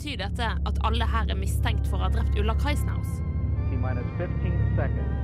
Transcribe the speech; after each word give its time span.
Betyr 0.00 0.16
dette 0.16 0.46
at 0.64 0.78
alle 0.88 1.04
her 1.04 1.28
er 1.28 1.36
mistenkt 1.36 1.84
for 1.84 2.00
å 2.00 2.06
ha 2.06 2.08
drept 2.08 2.32
Ulla 2.40 2.54
Kreisnaus? 2.56 3.18
T-minus 3.68 4.06
15 4.16 4.54
seconds. 4.78 5.18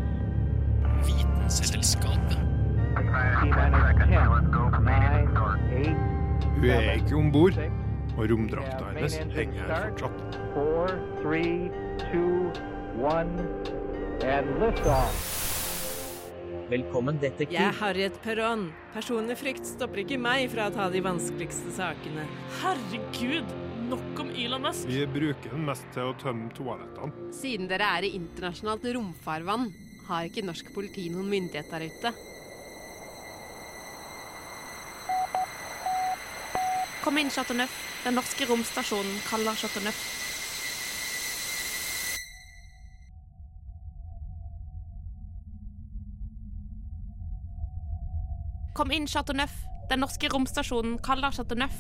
Vitenselskapet. 1.07 2.35
T-minus 2.99 4.03
10, 4.03 4.13
9, 4.13 5.33
8, 5.47 5.95
Hun 6.59 6.69
er 6.75 6.91
ikke 6.93 7.17
om 7.17 7.33
bord, 7.33 7.57
og 8.19 8.21
romdrakta 8.35 8.93
hennes 8.93 9.17
henger 9.39 9.73
her 9.73 9.89
fortsatt. 9.97 10.39
4, 10.53 11.01
3, 11.25 11.41
2, 12.13 12.29
1, 13.17 13.35
and 14.29 14.55
liftoff. 14.61 15.27
Velkommen, 16.69 17.17
detektiv. 17.25 17.57
Jeg 17.57 17.65
er 17.71 17.81
Harriet 17.81 18.21
Perron. 18.21 18.69
Personlig 18.93 19.41
frykt 19.41 19.73
stopper 19.73 20.05
ikke 20.05 20.21
meg 20.21 20.51
fra 20.53 20.69
å 20.69 20.77
ta 20.77 20.93
de 20.93 21.01
vanskeligste 21.01 21.73
sakene. 21.79 22.29
Herregud, 22.61 23.57
nok 23.91 24.21
om 24.21 24.31
Elon 24.31 24.63
Musk. 24.63 24.89
Vi 24.89 25.07
bruker 25.07 25.53
den 25.53 25.67
mest 25.67 25.87
til 25.95 26.11
å 26.11 26.15
tømme 26.21 26.51
toalettene. 26.57 27.31
Siden 27.35 27.69
dere 27.71 27.89
er 27.99 28.07
i 28.07 28.15
internasjonalt 28.19 28.87
romfarvann, 28.97 29.69
har 30.09 30.29
ikke 30.29 30.45
norsk 30.47 30.73
politi 30.75 31.09
noen 31.11 31.31
myndighet 31.31 31.71
der 31.71 31.87
ute. 31.87 32.13
Kom 37.07 37.19
inn, 37.23 37.31
Chateauneuf. 37.31 37.75
Den 38.03 38.19
norske 38.19 38.47
romstasjonen 38.51 39.21
kaller 39.27 39.59
Chateauneuf. 39.59 40.01
Kom 48.77 48.91
inn, 48.93 49.07
Chateauneuf. 49.09 49.55
Den 49.89 50.03
norske 50.03 50.29
romstasjonen 50.29 50.99
kaller 50.99 51.31
Chateau 51.31 51.57
Neuf. 51.57 51.79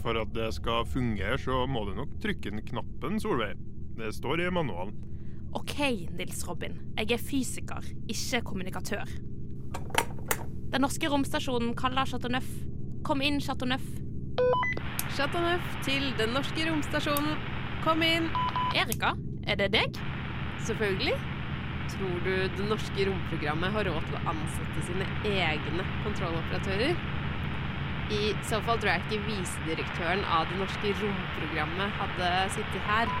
For 0.00 0.16
at 0.16 0.32
det 0.32 0.48
skal 0.56 0.86
fungere, 0.88 1.36
så 1.40 1.64
må 1.68 1.84
du 1.84 1.94
nok 1.98 2.14
trykke 2.22 2.52
den 2.54 2.62
knappen, 2.64 3.18
Solveig. 3.20 3.58
Det 3.98 4.14
står 4.16 4.40
i 4.42 4.50
manualen. 4.50 4.94
OK, 5.54 5.76
Nils 6.16 6.40
Robin. 6.48 6.78
Jeg 6.98 7.12
er 7.14 7.20
fysiker, 7.20 7.84
ikke 8.10 8.40
kommunikatør. 8.48 9.10
Den 10.72 10.82
norske 10.82 11.06
romstasjonen 11.12 11.76
kaller 11.78 12.08
Chateau 12.10 12.32
Neuf. 12.32 12.48
Kom 13.06 13.22
inn, 13.22 13.38
Chateau 13.44 13.68
Neuf. 13.68 13.84
Chateau 15.14 15.44
Neuf 15.44 15.76
til 15.86 16.08
den 16.18 16.34
norske 16.34 16.64
romstasjonen. 16.66 17.36
Kom 17.84 18.02
inn. 18.02 18.26
Erika, 18.74 19.12
er 19.46 19.60
det 19.60 19.70
deg? 19.76 20.00
Selvfølgelig. 20.66 21.14
Tror 21.92 22.16
du 22.24 22.32
det 22.56 22.66
norske 22.66 23.06
romprogrammet 23.06 23.76
har 23.76 23.86
råd 23.92 24.08
til 24.08 24.16
å 24.18 24.24
ansette 24.32 24.86
sine 24.88 25.06
egne 25.28 25.84
kontrolloperatører? 26.06 26.96
I 28.12 28.34
så 28.44 28.58
fall 28.60 28.80
tror 28.80 28.90
jeg 28.92 29.04
ikke 29.04 29.24
visedirektøren 29.30 30.24
av 30.28 30.50
det 30.50 30.58
norske 30.60 30.92
romprogrammet 31.00 31.94
hadde 32.00 32.32
sittet 32.52 32.88
her. 32.88 33.12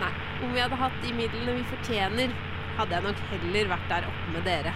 Nei, 0.00 0.12
om 0.44 0.54
vi 0.54 0.62
hadde 0.62 0.78
hatt 0.80 0.96
de 1.02 1.12
midlene 1.16 1.58
vi 1.58 1.66
fortjener, 1.74 2.32
hadde 2.78 2.96
jeg 2.96 3.04
nok 3.04 3.20
heller 3.32 3.70
vært 3.74 3.90
der 3.92 4.08
oppe 4.08 4.32
med 4.32 4.48
dere. 4.48 4.72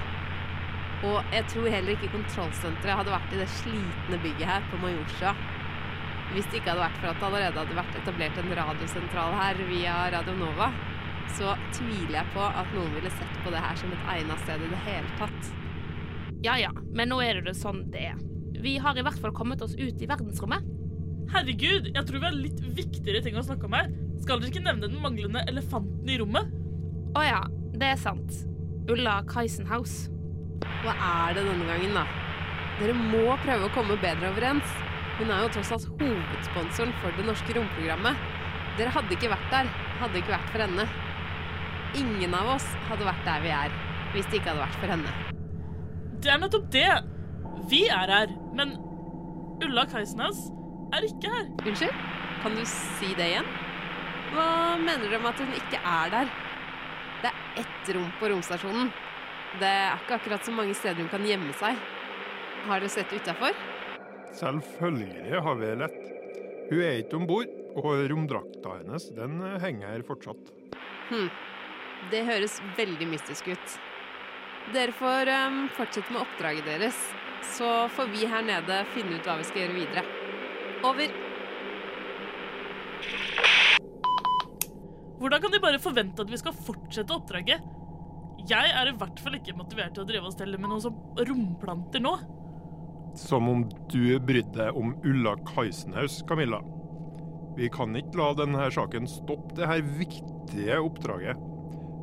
Og 1.08 1.32
jeg 1.32 1.46
tror 1.48 1.72
heller 1.72 1.96
ikke 1.96 2.12
kontrollsenteret 2.12 3.00
hadde 3.00 3.14
vært 3.14 3.32
i 3.32 3.40
det 3.40 3.48
slitne 3.54 4.20
bygget 4.20 4.50
her 4.50 4.68
på 4.68 4.80
Majorstua. 4.82 5.32
Hvis 6.34 6.46
det 6.50 6.60
ikke 6.60 6.74
hadde 6.74 6.84
vært 6.84 7.00
for 7.00 7.10
at 7.10 7.20
det 7.22 7.28
allerede 7.30 7.62
hadde 7.64 7.78
vært 7.80 7.96
etablert 8.02 8.40
en 8.40 8.52
radiosentral 8.60 9.36
her 9.40 9.62
via 9.70 9.94
Radio 10.14 10.36
Nova, 10.38 10.68
så 11.38 11.54
tviler 11.72 12.20
jeg 12.20 12.32
på 12.34 12.44
at 12.44 12.74
noen 12.76 12.92
ville 12.98 13.12
sett 13.16 13.40
på 13.44 13.52
det 13.54 13.62
her 13.64 13.80
som 13.80 13.94
et 13.96 14.08
egnet 14.16 14.44
sted 14.44 14.66
i 14.66 14.70
det 14.74 14.82
hele 14.84 15.16
tatt. 15.18 15.54
Ja 16.44 16.60
ja, 16.60 16.70
men 16.92 17.10
nå 17.12 17.20
er 17.24 17.40
det 17.40 17.54
jo 17.54 17.62
sånn 17.64 17.86
det 17.92 18.10
er. 18.12 18.20
Vi 18.60 18.76
har 18.78 18.98
i 18.98 19.04
hvert 19.04 19.20
fall 19.20 19.32
kommet 19.32 19.62
oss 19.64 19.74
ut 19.78 20.02
i 20.02 20.08
verdensrommet. 20.08 20.66
Herregud, 21.30 21.92
jeg 21.94 22.06
tror 22.06 22.18
vi 22.18 22.26
har 22.26 22.36
litt 22.36 22.60
viktigere 22.76 23.22
ting 23.24 23.36
å 23.38 23.44
snakke 23.46 23.68
om 23.68 23.76
her. 23.78 23.90
Skal 24.20 24.40
dere 24.40 24.50
ikke 24.52 24.64
nevne 24.64 24.88
den 24.90 25.00
manglende 25.00 25.44
elefanten 25.48 26.10
i 26.10 26.18
rommet? 26.20 26.50
Å 27.16 27.22
ja, 27.24 27.40
det 27.72 27.92
er 27.94 28.00
sant. 28.00 28.42
Ulla 28.90 29.20
Kaisenhaus. 29.30 30.10
Hva 30.82 30.92
er 30.96 31.38
det 31.38 31.44
denne 31.46 31.68
gangen, 31.68 31.94
da? 31.96 32.04
Dere 32.80 32.96
må 32.96 33.36
prøve 33.44 33.68
å 33.68 33.72
komme 33.72 33.96
bedre 34.02 34.32
overens. 34.32 34.74
Hun 35.20 35.30
er 35.30 35.44
jo 35.44 35.52
tross 35.54 35.72
alt 35.76 35.88
hovedsponsoren 36.00 36.92
for 37.00 37.16
det 37.16 37.26
norske 37.28 37.56
romprogrammet. 37.56 38.26
Dere 38.78 38.92
hadde 38.94 39.16
ikke 39.16 39.30
vært 39.32 39.48
der, 39.52 39.70
hadde 40.00 40.20
ikke 40.20 40.34
vært 40.34 40.52
for 40.52 40.64
henne. 40.64 40.86
Ingen 42.00 42.36
av 42.36 42.54
oss 42.56 42.66
hadde 42.88 43.08
vært 43.08 43.24
der 43.26 43.42
vi 43.44 43.54
er, 43.54 43.74
hvis 44.14 44.28
det 44.30 44.40
ikke 44.40 44.52
hadde 44.52 44.66
vært 44.66 44.78
for 44.82 44.94
henne. 44.94 45.16
Det 46.20 46.32
er 46.32 46.40
nettopp 46.42 46.68
det. 46.74 46.90
Vi 47.68 47.82
er 47.92 48.08
her, 48.08 48.32
men 48.56 48.76
Ulla 49.60 49.84
Kajsnes 49.90 50.46
er 50.96 51.04
ikke 51.06 51.30
her. 51.32 51.50
Unnskyld? 51.66 52.06
Kan 52.40 52.56
du 52.56 52.62
si 52.68 53.10
det 53.18 53.26
igjen? 53.34 53.48
Hva 54.32 54.46
mener 54.80 55.04
dere 55.10 55.20
med 55.20 55.32
at 55.34 55.42
hun 55.42 55.52
ikke 55.58 55.80
er 55.82 56.12
der? 56.14 56.30
Det 57.20 57.30
er 57.32 57.60
ett 57.64 57.90
rom 57.96 58.08
på 58.20 58.30
romstasjonen. 58.32 58.92
Det 59.60 59.66
er 59.68 59.98
ikke 59.98 60.16
akkurat 60.16 60.46
så 60.46 60.54
mange 60.54 60.76
steder 60.78 61.02
hun 61.02 61.10
kan 61.12 61.26
gjemme 61.26 61.52
seg. 61.58 61.78
Har 62.68 62.80
dere 62.80 62.92
sett 62.92 63.12
utafor? 63.12 63.56
Selvfølgelig 64.38 65.42
har 65.44 65.60
vi 65.60 65.74
lett. 65.82 66.00
Hun 66.70 66.82
er 66.86 67.00
ikke 67.02 67.18
om 67.18 67.26
bord, 67.28 67.50
og 67.80 68.04
romdrakta 68.10 68.78
hennes 68.80 69.10
den 69.16 69.38
henger 69.62 69.92
her 69.96 70.06
fortsatt. 70.06 70.52
Hm. 71.10 71.28
Det 72.10 72.24
høres 72.24 72.60
veldig 72.78 73.10
mystisk 73.10 73.50
ut. 73.52 73.80
Dere 74.70 74.92
får 74.94 75.26
um, 75.48 75.64
fortsette 75.74 76.12
med 76.14 76.20
oppdraget 76.22 76.68
deres, 76.68 76.98
så 77.56 77.88
får 77.90 78.12
vi 78.12 78.28
her 78.30 78.44
nede 78.46 78.76
finne 78.94 79.16
ut 79.18 79.26
hva 79.26 79.34
vi 79.40 79.46
skal 79.48 79.64
gjøre 79.64 79.74
videre. 79.80 80.04
Over. 80.86 81.16
Hvordan 85.18 85.42
kan 85.42 85.56
de 85.56 85.62
bare 85.66 85.82
forvente 85.82 86.22
at 86.22 86.30
vi 86.30 86.38
skal 86.38 86.54
fortsette 86.54 87.16
oppdraget? 87.16 87.66
Jeg 88.46 88.70
er 88.78 88.92
i 88.92 88.94
hvert 89.02 89.18
fall 89.20 89.40
ikke 89.40 89.58
motivert 89.58 89.96
til 89.96 90.06
å 90.06 90.08
drive 90.08 90.30
og 90.30 90.36
stelle 90.36 90.60
med 90.60 90.70
noen 90.70 90.86
som 90.86 91.02
romplanter 91.18 92.06
nå. 92.06 92.14
Som 93.18 93.50
om 93.50 93.66
du 93.90 94.20
brydde 94.22 94.54
deg 94.54 94.78
om 94.78 94.94
Ulla 95.02 95.34
Kaisenhaus, 95.50 96.22
Camilla. 96.30 96.62
Vi 97.58 97.66
kan 97.74 97.98
ikke 97.98 98.22
la 98.22 98.32
denne 98.38 98.70
saken 98.70 99.10
stoppe 99.10 99.58
det 99.58 99.66
her 99.66 99.82
viktige 99.98 100.78
oppdraget. 100.78 101.49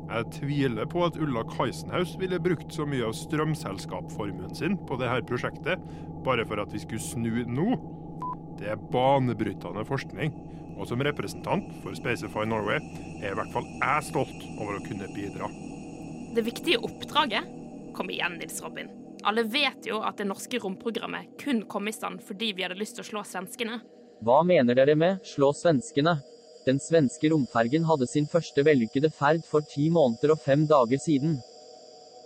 Jeg 0.08 0.30
tviler 0.38 0.88
på 0.88 1.02
at 1.04 1.16
Ulla 1.20 1.42
Kaisenhaus 1.50 2.14
ville 2.20 2.40
brukt 2.40 2.72
så 2.72 2.86
mye 2.88 3.04
av 3.04 3.12
strømselskapsformuen 3.16 4.54
sin 4.56 4.78
på 4.88 4.96
dette 5.00 5.26
prosjektet 5.28 5.82
bare 6.24 6.46
for 6.48 6.62
at 6.62 6.72
vi 6.72 6.80
skulle 6.80 7.04
snu 7.04 7.42
nå. 7.44 7.74
Det 8.58 8.70
er 8.72 8.80
banebrytende 8.92 9.84
forskning, 9.86 10.32
og 10.78 10.88
som 10.88 11.04
representant 11.04 11.68
for 11.82 11.96
Spacify 11.98 12.46
Norway 12.48 12.80
er 13.20 13.34
i 13.34 13.36
hvert 13.36 13.52
fall 13.52 13.68
jeg 13.68 14.06
stolt 14.08 14.46
over 14.56 14.78
å 14.78 14.86
kunne 14.86 15.10
bidra. 15.12 15.50
Det 16.34 16.44
viktige 16.46 16.80
oppdraget? 16.88 17.52
Kom 17.96 18.10
igjen, 18.14 18.40
Nils 18.40 18.62
Robin. 18.64 18.88
Alle 19.28 19.44
vet 19.50 19.86
jo 19.88 20.00
at 20.06 20.16
det 20.20 20.28
norske 20.30 20.60
romprogrammet 20.62 21.36
kun 21.42 21.64
kom 21.68 21.90
i 21.90 21.94
stand 21.94 22.22
fordi 22.24 22.54
vi 22.56 22.64
hadde 22.64 22.78
lyst 22.80 22.96
til 22.96 23.04
å 23.04 23.10
slå 23.12 23.24
svenskene. 23.28 23.80
Hva 24.24 24.40
mener 24.46 24.74
dere 24.74 24.96
med 24.98 25.20
'slå 25.22 25.52
svenskene'? 25.52 26.18
Den 26.66 26.80
svenske 26.82 27.30
romfergen 27.32 27.86
hadde 27.88 28.08
sin 28.10 28.26
første 28.28 28.64
vellykkede 28.66 29.10
ferd 29.14 29.44
for 29.46 29.64
ti 29.64 29.88
måneder 29.94 30.34
og 30.34 30.42
fem 30.42 30.66
dager 30.68 31.00
siden. 31.00 31.38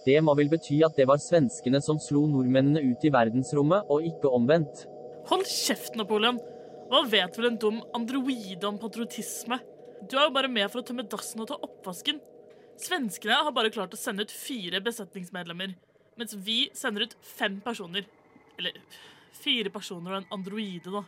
Det 0.06 0.16
må 0.25 0.34
vel 0.34 0.50
bety 0.50 0.81
at 0.82 0.97
det 0.98 1.06
var 1.06 1.20
svenskene 1.22 1.78
som 1.84 2.00
slo 2.03 2.25
nordmennene 2.26 2.82
ut 2.91 3.04
i 3.06 3.12
verdensrommet, 3.15 3.87
og 3.87 4.06
ikke 4.09 4.32
omvendt. 4.34 4.87
Hold 5.31 5.47
kjeft, 5.47 5.94
Napoleon. 5.98 6.41
Hva 6.91 7.04
vet 7.09 7.38
vel 7.38 7.53
en 7.53 7.60
dum 7.60 7.78
androide 7.97 8.66
om 8.69 8.81
patriotisme? 8.82 9.60
Du 10.10 10.16
er 10.19 10.26
jo 10.26 10.34
bare 10.34 10.50
med 10.50 10.66
for 10.72 10.82
å 10.82 10.87
tømme 10.87 11.06
dassen 11.06 11.44
og 11.44 11.53
ta 11.53 11.60
oppvasken. 11.62 12.19
Svenskene 12.82 13.38
har 13.47 13.54
bare 13.54 13.70
klart 13.70 13.94
å 13.94 14.00
sende 14.00 14.26
ut 14.26 14.34
fire 14.34 14.81
besetningsmedlemmer, 14.82 15.76
mens 16.19 16.34
vi 16.34 16.64
sender 16.76 17.06
ut 17.06 17.14
fem 17.22 17.60
personer. 17.64 18.09
Eller 18.59 18.76
fire 19.38 19.70
personer 19.72 20.16
og 20.16 20.22
en 20.22 20.34
androide, 20.34 20.91
da. 20.91 21.04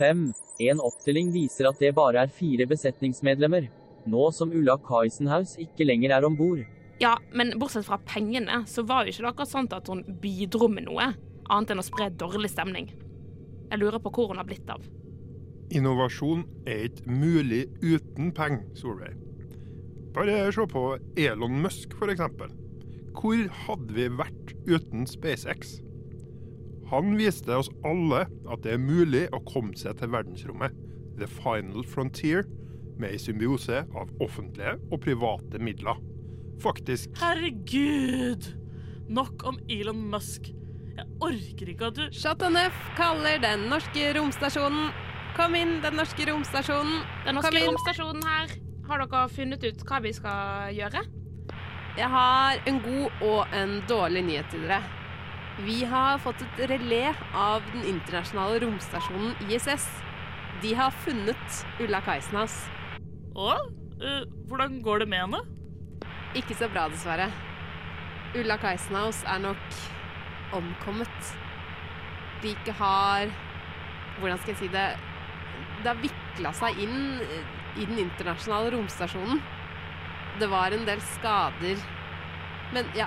Fem. 0.00 0.30
En 0.60 0.80
opptelling 0.80 1.28
viser 1.34 1.68
at 1.68 1.80
det 1.80 1.92
bare 1.96 2.22
er 2.24 2.32
fire 2.32 2.64
besetningsmedlemmer. 2.68 3.66
Nå 4.08 4.28
som 4.32 4.52
Ulla 4.56 4.78
Kaisenhaus 4.80 5.58
ikke 5.60 5.84
lenger 5.84 6.14
er 6.16 6.24
om 6.24 6.38
bord. 6.38 6.62
Ja, 7.00 7.14
men 7.36 7.52
bortsett 7.60 7.84
fra 7.84 7.98
pengene, 8.08 8.62
så 8.68 8.84
var 8.88 9.04
jo 9.04 9.12
ikke 9.12 9.24
det 9.24 9.32
akkurat 9.32 9.52
sånn 9.52 9.68
at 9.76 9.88
hun 9.92 10.02
bidro 10.22 10.68
med 10.72 10.88
noe, 10.88 11.10
annet 11.48 11.74
enn 11.74 11.82
å 11.82 11.84
spre 11.84 12.08
dårlig 12.22 12.52
stemning. 12.52 12.90
Jeg 13.70 13.80
lurer 13.80 14.00
på 14.00 14.12
hvor 14.16 14.32
hun 14.32 14.40
har 14.40 14.48
blitt 14.48 14.72
av. 14.72 14.84
Innovasjon 15.70 16.46
er 16.68 16.88
ikke 16.88 17.12
mulig 17.20 17.62
uten 17.84 18.32
penger, 18.36 18.64
Solveig. 18.80 19.14
Bare 20.16 20.48
se 20.52 20.64
på 20.66 20.84
Elon 21.20 21.60
Musk, 21.62 21.92
for 22.00 22.10
eksempel. 22.12 22.50
Hvor 23.14 23.44
hadde 23.66 23.94
vi 23.94 24.08
vært 24.16 24.56
uten 24.66 25.06
SpaceX? 25.06 25.78
Han 26.90 27.14
viste 27.18 27.54
oss 27.54 27.70
alle 27.86 28.24
at 28.50 28.64
det 28.64 28.74
er 28.74 28.80
mulig 28.82 29.28
å 29.30 29.38
komme 29.46 29.76
seg 29.78 29.98
til 30.00 30.10
verdensrommet, 30.10 30.74
the 31.20 31.28
final 31.30 31.84
frontier, 31.86 32.42
med 33.00 33.14
ei 33.14 33.20
symbiose 33.20 33.84
av 33.96 34.10
offentlige 34.20 34.74
og 34.90 34.98
private 35.04 35.60
midler. 35.62 36.00
Faktisk 36.60 37.14
Herregud! 37.20 38.50
Nok 39.10 39.46
om 39.48 39.60
Elon 39.70 40.02
Musk. 40.10 40.50
Jeg 40.98 41.06
orker 41.24 41.70
ikke 41.72 41.88
at 41.88 41.96
du 41.96 42.02
Chateauneuf 42.12 42.76
kaller 42.98 43.40
den 43.42 43.68
norske 43.70 44.10
romstasjonen. 44.18 44.90
Kom 45.38 45.54
inn, 45.56 45.78
den 45.84 45.96
norske 45.96 46.26
romstasjonen. 46.28 47.00
Den 47.24 47.38
norske 47.38 47.64
romstasjonen 47.64 48.26
her. 48.26 48.54
Har 48.90 49.04
dere 49.06 49.26
funnet 49.32 49.64
ut 49.64 49.84
hva 49.86 50.02
vi 50.04 50.12
skal 50.14 50.74
gjøre? 50.76 51.06
Jeg 51.98 52.10
har 52.10 52.62
en 52.66 52.82
god 52.84 53.22
og 53.26 53.54
en 53.56 53.78
dårlig 53.88 54.26
nyhet 54.26 54.50
til 54.52 54.66
dere. 54.66 54.99
Vi 55.66 55.82
har 55.84 56.20
fått 56.22 56.40
et 56.46 56.62
relé 56.70 57.10
av 57.36 57.64
den 57.74 57.84
internasjonale 57.96 58.62
romstasjonen 58.64 59.34
ISS. 59.48 59.88
De 60.62 60.72
har 60.76 60.94
funnet 61.04 61.60
Ulla 61.80 62.00
Kajsenhaus. 62.04 62.62
Og 63.36 63.70
Uh, 64.00 64.24
hvordan 64.48 64.80
går 64.82 65.02
det 65.02 65.08
med 65.12 65.20
henne? 65.20 65.38
Ikke 66.34 66.54
så 66.56 66.70
bra, 66.72 66.86
dessverre. 66.88 67.26
Ulla 68.32 68.56
Kajsenhaus 68.56 69.18
er 69.28 69.42
nok 69.42 69.74
omkommet. 70.56 71.32
De 72.40 72.54
ikke 72.54 72.72
har 72.78 73.28
Hvordan 74.20 74.38
skal 74.40 74.52
jeg 74.54 74.58
si 74.58 74.68
det 74.72 74.86
Det 75.82 75.88
har 75.90 76.00
vikla 76.00 76.52
seg 76.56 76.78
inn 76.80 77.20
i 77.76 77.84
den 77.84 78.00
internasjonale 78.06 78.72
romstasjonen. 78.72 79.42
Det 80.40 80.48
var 80.48 80.72
en 80.72 80.86
del 80.88 81.00
skader. 81.14 81.84
Men 82.72 82.88
ja, 82.96 83.06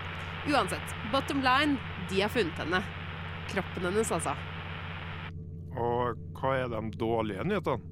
uansett. 0.50 0.94
Bottom 1.12 1.42
line, 1.42 1.78
de 2.10 2.22
har 2.22 2.32
funnet 2.34 2.60
henne. 2.64 2.84
Kroppen 3.52 3.88
hennes, 3.90 4.12
altså. 4.12 4.36
Og 5.74 6.20
hva 6.38 6.54
er 6.62 6.70
de 6.72 6.82
dårlige 7.00 7.46
nyhetene? 7.48 7.90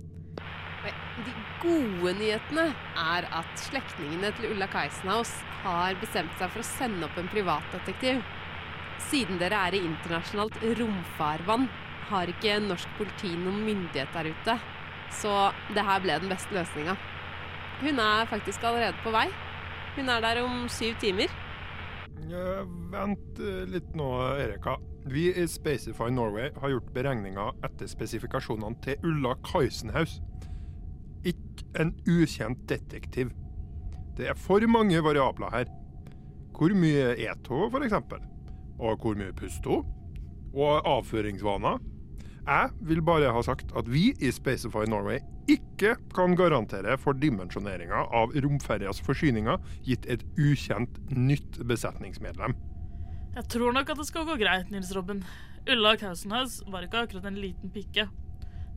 De 1.22 1.34
gode 1.62 2.14
nyhetene 2.18 2.64
er 2.98 3.28
at 3.38 3.50
slektningene 3.60 4.32
til 4.38 4.54
Ulla 4.54 4.66
Keisenhaus 4.72 5.34
har 5.62 5.98
bestemt 6.02 6.34
seg 6.40 6.50
for 6.50 6.64
å 6.64 6.66
sende 6.66 7.06
opp 7.06 7.20
en 7.22 7.30
privatdetektiv. 7.30 8.22
Siden 9.10 9.38
dere 9.42 9.60
er 9.68 9.78
i 9.78 9.84
internasjonalt 9.86 10.58
romfarvann, 10.80 11.68
har 12.10 12.32
ikke 12.32 12.58
norsk 12.64 12.90
politi 12.98 13.36
noen 13.36 13.62
myndighet 13.68 14.14
der 14.16 14.32
ute. 14.34 14.58
Så 15.22 15.32
det 15.76 15.86
her 15.86 16.02
ble 16.04 16.18
den 16.24 16.32
beste 16.32 16.56
løsninga. 16.56 16.96
Hun 17.82 18.02
er 18.02 18.30
faktisk 18.30 18.64
allerede 18.66 18.98
på 19.04 19.14
vei. 19.14 19.28
Hun 19.98 20.10
er 20.10 20.24
der 20.24 20.42
om 20.46 20.66
syv 20.72 20.98
timer. 21.04 21.32
Ja, 22.30 22.62
vent 22.92 23.40
eh, 23.40 23.64
litt 23.70 23.94
nå, 23.98 24.08
Erika. 24.38 24.78
Vi 25.10 25.30
i 25.34 25.48
Spacify 25.50 26.12
Norway 26.14 26.52
har 26.62 26.74
gjort 26.74 26.92
beregninger 26.94 27.56
etter 27.66 27.90
spesifikasjonene 27.90 28.78
til 28.86 29.08
Ulla 29.08 29.34
Kaisenhaus. 29.48 30.20
Ikke 31.26 31.66
en 31.82 31.96
ukjent 32.10 32.68
detektiv. 32.70 33.32
Det 34.18 34.30
er 34.30 34.38
for 34.38 34.62
mange 34.70 35.02
variabler 35.04 35.54
her. 35.56 35.72
Hvor 36.54 36.76
mye 36.78 37.16
et 37.18 37.50
hun, 37.50 37.72
f.eks.? 37.72 37.98
Og 38.82 39.02
hvor 39.02 39.18
mye 39.18 39.34
puster 39.34 39.80
hun? 39.80 39.88
Og 40.54 40.86
avføringsvaner? 40.86 41.80
Jeg 42.42 42.70
vil 42.86 43.02
bare 43.06 43.32
ha 43.34 43.42
sagt 43.46 43.72
at 43.78 43.90
vi 43.90 44.12
i 44.20 44.32
Spacify 44.34 44.86
Norway 44.90 45.22
ikke 45.52 45.96
kan 46.16 46.36
garantere 46.40 46.98
for 47.02 47.18
dimensjoneringa 47.18 48.06
av 48.16 48.34
romferjas 48.46 49.02
forsyninger 49.06 49.60
gitt 49.88 50.08
et 50.12 50.24
ukjent 50.40 51.00
nytt 51.12 51.60
besetningsmedlem. 51.68 52.56
Jeg 53.36 53.48
tror 53.52 53.76
nok 53.76 53.92
at 53.92 54.00
det 54.00 54.08
skal 54.10 54.28
gå 54.28 54.36
greit, 54.42 54.72
Nils 54.74 54.92
Robin. 54.96 55.24
Ulla 55.70 55.96
Kausenhaus 56.00 56.62
var 56.72 56.88
ikke 56.88 57.06
akkurat 57.06 57.28
en 57.30 57.40
liten 57.40 57.72
pikke. 57.72 58.08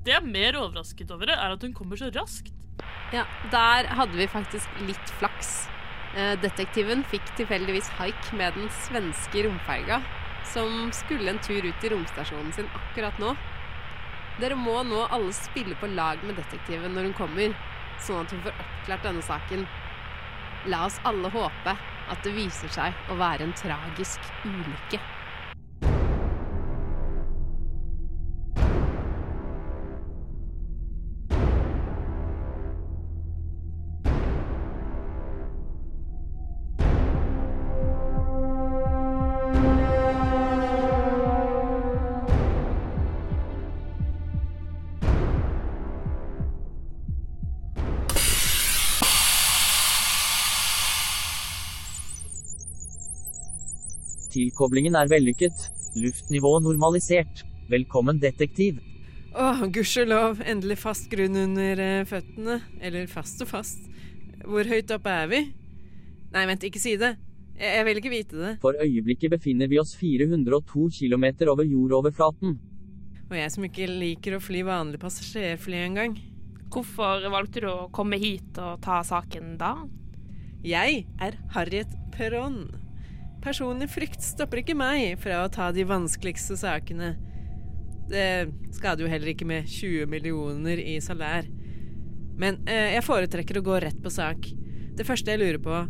Det 0.05 0.13
jeg 0.13 0.21
er 0.21 0.29
mer 0.29 0.59
overrasket 0.61 1.11
over, 1.15 1.33
er 1.33 1.55
at 1.55 1.63
hun 1.65 1.73
kommer 1.75 1.99
så 1.99 2.11
raskt. 2.15 2.53
Ja, 3.15 3.25
der 3.51 3.89
hadde 3.95 4.19
vi 4.19 4.27
faktisk 4.31 4.83
litt 4.85 5.15
flaks. 5.19 5.65
Eh, 6.15 6.35
detektiven 6.43 7.03
fikk 7.11 7.27
tilfeldigvis 7.39 7.89
haik 7.99 8.31
med 8.39 8.55
den 8.59 8.69
svenske 8.85 9.47
romferga, 9.47 10.03
som 10.47 10.91
skulle 10.95 11.33
en 11.33 11.41
tur 11.43 11.65
ut 11.65 11.87
i 11.87 11.91
romstasjonen 11.91 12.53
sin 12.55 12.71
akkurat 12.77 13.19
nå. 13.23 13.33
Dere 14.41 14.57
må 14.59 14.81
nå 14.83 15.05
alle 15.15 15.31
spille 15.37 15.77
på 15.79 15.87
lag 15.95 16.23
med 16.27 16.35
detektiven 16.41 16.97
når 16.97 17.11
hun 17.11 17.17
kommer, 17.21 17.55
sånn 18.03 18.25
at 18.25 18.35
hun 18.35 18.43
får 18.43 18.63
oppklart 18.65 19.07
denne 19.07 19.23
saken. 19.23 19.67
La 20.67 20.85
oss 20.89 20.99
alle 21.07 21.31
håpe 21.31 21.77
at 22.11 22.25
det 22.27 22.35
viser 22.35 22.73
seg 22.73 22.97
å 23.13 23.19
være 23.21 23.47
en 23.47 23.55
tragisk 23.57 24.27
ulykke. 24.43 25.14
Tilkoblingen 54.55 54.95
er 54.95 55.09
vellykket. 55.11 55.65
Luftnivå 55.99 56.53
normalisert. 56.63 57.41
Velkommen, 57.67 58.21
detektiv. 58.23 58.77
Å, 59.35 59.67
gudskjelov. 59.67 60.45
Endelig 60.47 60.77
fast 60.79 61.09
grunn 61.11 61.35
under 61.41 61.81
eh, 61.83 62.05
føttene. 62.07 62.61
Eller 62.79 63.09
fast 63.11 63.43
og 63.43 63.51
fast. 63.51 63.89
Hvor 64.47 64.71
høyt 64.71 64.93
oppe 64.95 65.11
er 65.11 65.27
vi? 65.33 65.41
Nei, 66.37 66.45
vent, 66.47 66.69
ikke 66.69 66.79
si 66.79 66.93
det. 67.01 67.17
Jeg, 67.59 67.73
jeg 67.81 67.89
vil 67.89 67.99
ikke 67.99 68.13
vite 68.13 68.39
det. 68.45 68.53
For 68.63 68.79
øyeblikket 68.79 69.35
befinner 69.35 69.73
vi 69.73 69.83
oss 69.83 69.97
402 69.99 70.87
km 71.01 71.27
over 71.51 71.67
jordoverflaten. 71.67 72.55
Og 73.27 73.37
jeg 73.41 73.51
som 73.57 73.67
ikke 73.67 73.91
liker 73.91 74.39
å 74.39 74.43
fly 74.45 74.63
vanlig 74.71 75.03
passasjerfly 75.03 75.83
engang. 75.83 76.15
Hvorfor 76.71 77.27
valgte 77.35 77.67
du 77.67 77.73
å 77.73 77.91
komme 77.95 78.23
hit 78.23 78.63
og 78.63 78.79
ta 78.87 79.03
saken 79.03 79.59
da? 79.59 79.75
Jeg 80.63 81.09
er 81.19 81.43
Harriet 81.59 81.99
Perron. 82.15 82.84
Personlig 83.45 83.91
frykt 83.93 84.23
stopper 84.25 84.63
ikke 84.63 84.77
meg 84.79 85.19
fra 85.21 85.43
å 85.45 85.51
ta 85.53 85.69
de 85.75 85.85
vanskeligste 85.85 86.57
sakene. 86.57 87.13
Det 88.09 88.49
skader 88.77 89.05
jo 89.05 89.11
heller 89.13 89.33
ikke 89.33 89.49
med 89.49 89.69
20 89.69 90.09
millioner 90.09 90.81
i 90.81 90.97
salær. 91.05 91.49
Men 92.41 92.63
eh, 92.65 92.95
jeg 92.97 93.05
foretrekker 93.05 93.61
å 93.61 93.67
gå 93.67 93.79
rett 93.85 94.01
på 94.03 94.13
sak. 94.13 94.49
Det 94.97 95.07
første 95.07 95.35
jeg 95.35 95.43
lurer 95.43 95.61
på, 95.63 95.83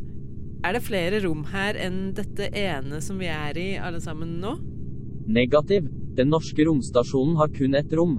er 0.64 0.76
det 0.76 0.84
flere 0.84 1.20
rom 1.24 1.44
her 1.52 1.78
enn 1.78 2.14
dette 2.16 2.48
ene 2.56 3.00
som 3.04 3.18
vi 3.20 3.28
er 3.30 3.58
i, 3.60 3.68
alle 3.78 4.00
sammen 4.02 4.38
nå? 4.42 4.56
Negativ. 5.30 5.86
Den 6.14 6.30
norske 6.30 6.66
romstasjonen 6.66 7.38
har 7.40 7.50
kun 7.54 7.74
ett 7.78 7.92
rom. 7.96 8.18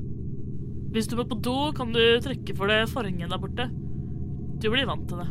Hvis 0.96 1.10
du 1.12 1.18
må 1.20 1.26
på 1.28 1.38
do, 1.44 1.56
kan 1.76 1.92
du 1.96 2.04
trekke 2.24 2.56
for 2.56 2.72
det 2.72 2.86
forhenget 2.92 3.32
der 3.32 3.42
borte. 3.42 3.68
Du 4.64 4.70
blir 4.72 4.88
vant 4.88 5.08
til 5.10 5.20
det. 5.20 5.28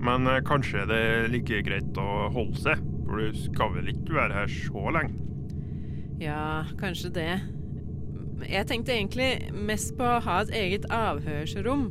Men 0.00 0.24
eh, 0.28 0.40
kanskje 0.46 0.86
det 0.88 1.00
er 1.08 1.28
like 1.32 1.60
greit 1.66 2.00
å 2.00 2.30
holde 2.32 2.56
seg, 2.60 2.80
for 3.10 3.18
du 3.20 3.40
skal 3.42 3.74
vel 3.74 3.90
ikke 3.90 4.14
være 4.14 4.38
her 4.38 4.52
så 4.54 4.92
lenge? 4.94 5.26
Ja, 6.20 6.62
kanskje 6.78 7.10
det. 7.16 7.30
Jeg 8.48 8.68
tenkte 8.70 8.94
egentlig 8.94 9.50
mest 9.52 9.96
på 9.98 10.06
å 10.06 10.20
ha 10.24 10.40
et 10.44 10.52
eget 10.56 10.86
avhørsrom. 10.94 11.88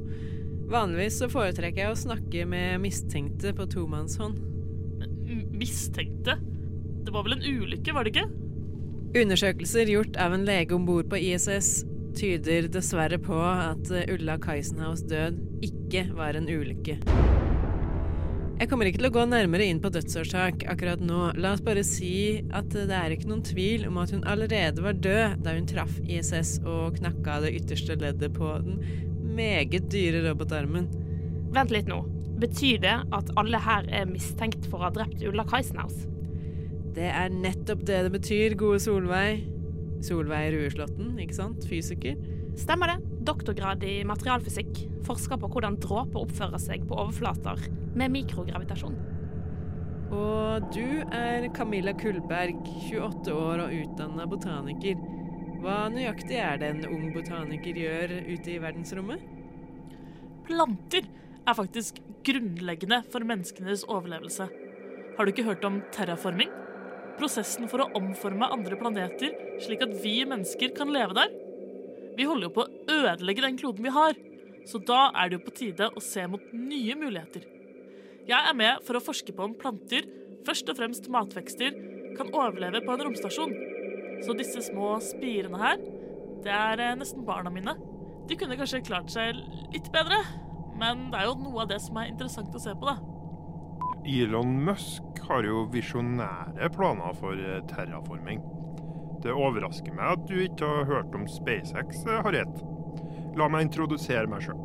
Vanligvis 0.69 1.19
så 1.21 1.29
foretrekker 1.29 1.83
jeg 1.83 1.93
å 1.93 1.99
snakke 1.99 2.45
med 2.49 2.79
mistenkte 2.83 3.53
på 3.57 3.67
tomannshånd. 3.73 4.39
Mistenkte? 5.59 6.37
Det 7.05 7.13
var 7.13 7.25
vel 7.25 7.39
en 7.39 7.45
ulykke, 7.45 7.93
var 7.93 8.05
det 8.05 8.15
ikke? 8.15 8.29
Undersøkelser 9.19 9.89
gjort 9.89 10.17
av 10.21 10.35
en 10.35 10.45
lege 10.45 10.77
om 10.77 10.85
bord 10.85 11.09
på 11.09 11.17
ISS 11.17 11.83
tyder 12.17 12.69
dessverre 12.69 13.19
på 13.21 13.37
at 13.37 13.91
eh, 13.93 14.09
Ulla 14.13 14.37
Kaisenhaus 14.41 15.05
død 15.09 15.39
ikke 15.65 16.09
var 16.17 16.37
en 16.37 16.49
ulykke. 16.49 16.99
Jeg 18.59 18.67
kommer 18.67 18.89
ikke 18.89 18.99
til 18.99 19.07
å 19.07 19.13
gå 19.15 19.21
nærmere 19.31 19.69
inn 19.71 19.77
på 19.79 19.87
dødsårsak 19.95 20.65
akkurat 20.67 20.99
nå. 20.99 21.29
La 21.39 21.53
oss 21.55 21.61
bare 21.63 21.79
si 21.87 22.41
at 22.51 22.73
det 22.73 22.91
er 22.91 23.13
ikke 23.15 23.29
noen 23.29 23.43
tvil 23.47 23.85
om 23.87 23.99
at 24.01 24.11
hun 24.11 24.25
allerede 24.27 24.83
var 24.83 24.97
død 24.99 25.45
da 25.45 25.53
hun 25.55 25.69
traff 25.69 25.93
ISS 26.03 26.57
og 26.67 26.97
knakka 26.97 27.37
det 27.45 27.53
ytterste 27.61 27.95
leddet 28.01 28.35
på 28.35 28.51
den 28.65 28.81
meget 29.37 29.87
dyre 29.93 30.25
robotarmen. 30.25 30.89
Vent 31.55 31.71
litt 31.71 31.87
nå. 31.87 32.01
Betyr 32.43 32.83
det 32.83 32.97
at 33.15 33.31
alle 33.39 33.63
her 33.63 33.87
er 33.95 34.11
mistenkt 34.11 34.67
for 34.67 34.81
å 34.83 34.89
ha 34.89 34.93
drept 34.97 35.23
Ulla 35.23 35.47
Kaisenhaus? 35.47 36.03
Det 36.99 37.07
er 37.15 37.31
nettopp 37.31 37.87
det 37.87 38.01
det 38.09 38.11
betyr, 38.17 38.57
gode 38.59 38.81
Solveig. 38.83 39.45
Solveig 40.03 40.51
Rueslåtten, 40.57 41.15
ikke 41.23 41.39
sant? 41.39 41.63
Fysiker. 41.71 42.19
Stemmer 42.59 42.91
det. 42.91 43.08
Doktorgrad 43.19 43.83
i 43.83 43.99
materialfysikk. 44.07 44.85
Forsker 45.07 45.39
på 45.41 45.49
hvordan 45.51 45.75
dråper 45.81 46.21
oppfører 46.23 46.61
seg 46.61 46.85
på 46.87 46.95
overflater 46.95 47.65
med 47.99 48.13
mikrogravitasjon. 48.13 48.95
Og 50.09 50.69
du 50.73 51.03
er 51.13 51.45
Camilla 51.53 51.93
Kullberg, 51.93 52.63
28 52.89 53.33
år 53.35 53.65
og 53.65 53.73
utdanna 53.75 54.25
botaniker. 54.29 55.01
Hva 55.59 55.89
nøyaktig 55.91 56.39
er 56.39 56.61
det 56.61 56.69
en 56.71 56.87
ung 56.87 57.09
botaniker 57.13 57.77
gjør 57.77 58.15
ute 58.31 58.55
i 58.55 58.61
verdensrommet? 58.63 59.21
Planter 60.47 61.05
er 61.43 61.57
faktisk 61.57 61.99
grunnleggende 62.25 63.03
for 63.11 63.27
menneskenes 63.27 63.83
overlevelse. 63.85 64.47
Har 65.17 65.27
du 65.27 65.33
ikke 65.33 65.45
hørt 65.45 65.67
om 65.67 65.81
terraforming? 65.93 66.49
Prosessen 67.19 67.67
for 67.69 67.83
å 67.83 67.91
omforme 67.99 68.47
andre 68.47 68.79
planeter 68.79 69.35
slik 69.61 69.83
at 69.83 69.93
vi 69.99 70.21
mennesker 70.23 70.71
kan 70.77 70.89
leve 70.95 71.17
der. 71.19 71.48
Vi 72.19 72.25
holder 72.27 72.49
jo 72.49 72.55
på 72.57 72.65
å 72.65 72.97
ødelegge 72.99 73.45
den 73.45 73.57
kloden 73.59 73.85
vi 73.85 73.91
har, 73.95 74.17
så 74.67 74.81
da 74.83 75.05
er 75.15 75.29
det 75.29 75.37
jo 75.37 75.45
på 75.45 75.53
tide 75.55 75.87
å 75.87 76.01
se 76.03 76.25
mot 76.27 76.49
nye 76.51 76.97
muligheter. 76.99 77.45
Jeg 78.27 78.49
er 78.49 78.57
med 78.59 78.83
for 78.83 78.99
å 78.99 79.01
forske 79.03 79.31
på 79.35 79.45
om 79.45 79.53
planter, 79.55 80.03
først 80.43 80.67
og 80.67 80.81
fremst 80.81 81.07
matvekster, 81.13 81.77
kan 82.17 82.33
overleve 82.35 82.83
på 82.83 82.91
en 82.91 83.05
romstasjon. 83.07 83.55
Så 84.25 84.35
disse 84.35 84.65
små 84.67 84.97
spirene 85.05 85.61
her, 85.61 85.79
det 86.43 86.51
er 86.51 86.83
eh, 86.83 86.97
nesten 86.99 87.23
barna 87.23 87.53
mine. 87.55 87.77
De 88.27 88.35
kunne 88.35 88.59
kanskje 88.59 88.83
klart 88.83 89.07
seg 89.15 89.39
litt 89.71 89.87
bedre, 89.95 90.19
men 90.75 91.07
det 91.13 91.21
er 91.21 91.29
jo 91.31 91.39
noe 91.39 91.63
av 91.63 91.71
det 91.71 91.79
som 91.85 92.03
er 92.03 92.11
interessant 92.11 92.51
å 92.51 92.61
se 92.61 92.75
på, 92.75 92.89
da. 92.89 92.99
Elon 94.09 94.59
Musk 94.67 95.23
har 95.29 95.47
jo 95.47 95.63
visjonære 95.71 96.67
planer 96.75 97.15
for 97.23 97.39
eh, 97.39 97.63
terraforming. 97.71 98.43
Det 99.23 99.35
overrasker 99.35 99.95
meg 99.95 100.15
at 100.15 100.25
du 100.29 100.37
ikke 100.45 100.67
har 100.67 100.89
hørt 100.89 101.15
om 101.17 101.27
SpaceX, 101.27 102.05
eh, 102.07 102.21
Harriet. 102.23 102.63
La 103.37 103.49
meg 103.51 103.67
introdusere 103.67 104.27
meg 104.31 104.45
sjøl. 104.45 104.59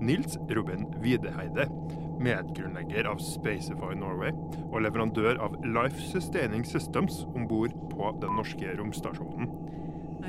Nils 0.00 0.36
Robin 0.52 0.84
Videheide, 1.00 1.66
medgrunnlegger 2.20 3.08
av 3.08 3.20
Spacify 3.24 3.96
Norway 3.96 4.32
og 4.68 4.80
leverandør 4.84 5.40
av 5.42 5.56
Life 5.64 6.00
Sustaining 6.10 6.64
Systems 6.68 7.24
om 7.32 7.46
bord 7.48 7.74
på 7.92 8.12
den 8.20 8.36
norske 8.38 8.76
romstasjonen. 8.78 9.50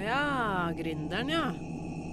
Ja, 0.03 0.71
gründeren, 0.77 1.31
ja. 1.31 1.47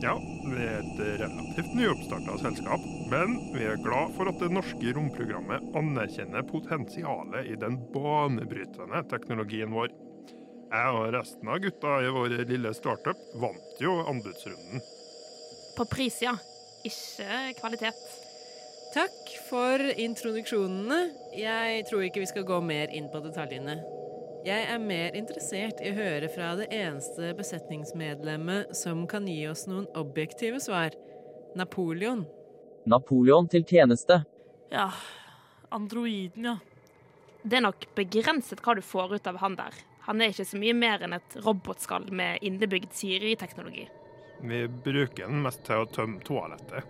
Ja, 0.02 0.14
vi 0.18 0.58
er 0.60 0.80
et 0.82 0.98
relativt 1.20 1.74
nyoppstarta 1.78 2.34
selskap, 2.42 2.82
men 3.12 3.36
vi 3.54 3.64
er 3.68 3.80
glad 3.80 4.12
for 4.16 4.28
at 4.28 4.40
det 4.42 4.50
norske 4.52 4.94
romprogrammet 4.96 5.70
anerkjenner 5.78 6.44
potensialet 6.48 7.52
i 7.52 7.56
den 7.60 7.78
banebrytende 7.94 9.04
teknologien 9.12 9.72
vår. 9.72 9.94
Jeg 10.74 10.90
og 10.90 11.12
resten 11.14 11.50
av 11.54 11.60
gutta 11.62 11.90
i 12.02 12.10
vår 12.10 12.32
lille 12.50 12.72
startup 12.74 13.18
vant 13.38 13.82
jo 13.82 13.92
anbudsrunden. 14.10 14.82
På 15.76 15.86
pris, 15.86 16.16
ja. 16.24 16.34
Ikke 16.84 17.52
kvalitet. 17.60 18.00
Takk 18.94 19.30
for 19.46 19.82
introduksjonene. 19.98 20.98
Jeg 21.38 21.86
tror 21.86 22.02
ikke 22.06 22.24
vi 22.24 22.30
skal 22.30 22.46
gå 22.48 22.58
mer 22.66 22.90
inn 22.94 23.06
på 23.12 23.22
detaljene. 23.22 23.78
Jeg 24.44 24.66
er 24.74 24.82
mer 24.82 25.14
interessert 25.16 25.78
i 25.80 25.92
å 25.92 25.96
høre 25.96 26.28
fra 26.34 26.50
det 26.58 26.68
eneste 26.74 27.30
besetningsmedlemmet 27.38 28.74
som 28.76 29.06
kan 29.10 29.30
gi 29.30 29.40
oss 29.48 29.64
noen 29.70 29.86
objektive 29.96 30.58
svar. 30.60 30.92
Napoleon. 31.56 32.26
Napoleon 32.90 33.46
til 33.48 33.64
tjeneste. 33.64 34.24
Ja, 34.74 34.90
androiden, 35.72 36.50
ja. 36.50 36.58
Det 37.46 37.60
er 37.60 37.68
nok 37.70 37.88
begrenset 37.96 38.62
hva 38.64 38.74
du 38.74 38.82
får 38.84 39.16
ut 39.20 39.30
av 39.30 39.38
han 39.40 39.56
der. 39.62 39.84
Han 40.04 40.20
er 40.20 40.32
ikke 40.32 40.44
så 40.44 40.58
mye 40.60 40.74
mer 40.76 41.04
enn 41.04 41.16
et 41.16 41.36
robotskall 41.44 42.10
med 42.12 42.42
innebygd 42.44 42.92
Siri-teknologi. 42.92 43.86
Vi 44.44 44.66
bruker 44.84 45.30
den 45.30 45.40
mest 45.44 45.62
til 45.64 45.80
å 45.80 45.88
tømme 45.88 46.20
toalettet. 46.26 46.84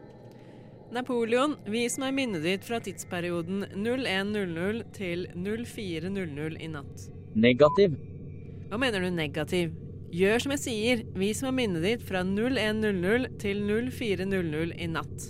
Napoleon, 0.94 1.56
vis 1.70 1.96
meg 1.98 2.14
minnet 2.14 2.44
ditt 2.44 2.66
fra 2.66 2.80
tidsperioden 2.82 3.64
0100 3.74 4.82
til 4.94 5.24
0400 5.34 6.58
i 6.62 6.68
natt. 6.70 7.06
Negativ. 7.34 7.96
Hva 8.70 8.78
mener 8.82 9.02
du 9.02 9.10
negativ? 9.14 9.72
Gjør 10.14 10.44
som 10.44 10.54
jeg 10.54 10.62
sier, 10.62 11.02
vis 11.18 11.42
meg 11.42 11.56
minnet 11.56 11.86
ditt 11.86 12.04
fra 12.06 12.22
0100 12.26 13.32
til 13.42 13.64
0400 13.66 14.76
i 14.78 14.90
natt. 14.90 15.28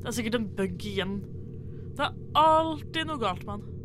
Det 0.00 0.10
er 0.10 0.16
sikkert 0.16 0.40
en 0.40 0.50
bug 0.58 0.86
igjen. 0.86 1.16
Det 1.98 2.06
er 2.06 2.18
alltid 2.38 3.10
noe 3.10 3.22
galt 3.22 3.46
med 3.46 3.58
han. 3.58 3.75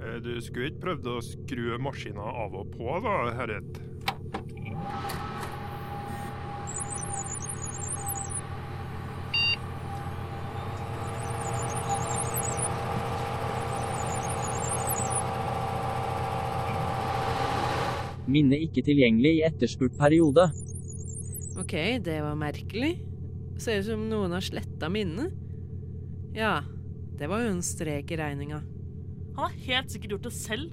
Eh, 0.00 0.18
Du 0.22 0.34
skulle 0.40 0.70
ikke 0.70 0.84
prøvd 0.86 1.10
å 1.10 1.18
skru 1.24 1.64
maskina 1.82 2.22
av 2.44 2.54
og 2.54 2.70
på, 2.76 2.98
da, 3.04 3.16
Herret? 3.38 3.80
Minne 18.28 18.58
ikke 18.60 18.84
tilgjengelig 18.84 19.38
i 19.38 19.44
etterspurt 19.46 19.94
periode. 19.98 20.50
Ok, 21.58 21.72
det 22.04 22.18
var 22.22 22.36
merkelig. 22.38 22.98
Ser 23.58 23.80
ut 23.80 23.88
som 23.88 24.04
noen 24.10 24.34
har 24.36 24.44
sletta 24.44 24.90
minnet. 24.92 25.32
Ja, 26.36 26.60
det 27.18 27.26
var 27.30 27.42
jo 27.42 27.54
en 27.56 27.64
strek 27.64 28.12
i 28.12 28.18
regninga. 28.20 28.60
Han 29.38 29.52
har 29.52 29.58
helt 29.68 29.92
sikkert 29.92 30.16
gjort 30.16 30.24
det 30.26 30.32
selv. 30.34 30.70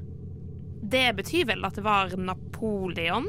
Det 0.90 1.04
betyr 1.20 1.46
vel 1.46 1.66
at 1.68 1.76
det 1.78 1.84
var 1.86 2.16
Napoleon? 2.18 3.28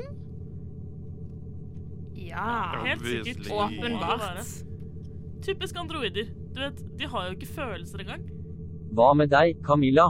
Ja. 2.16 2.80
Helt 2.86 3.04
sikkert. 3.04 3.50
Åpenbart. 3.52 4.48
Typisk 5.44 5.76
androider. 5.76 6.30
Du 6.54 6.62
vet, 6.62 6.80
De 6.98 7.10
har 7.12 7.28
jo 7.28 7.36
ikke 7.36 7.50
følelser 7.52 8.00
engang. 8.06 8.24
Hva 8.96 9.10
med 9.12 9.28
deg, 9.34 9.60
Camilla? 9.66 10.08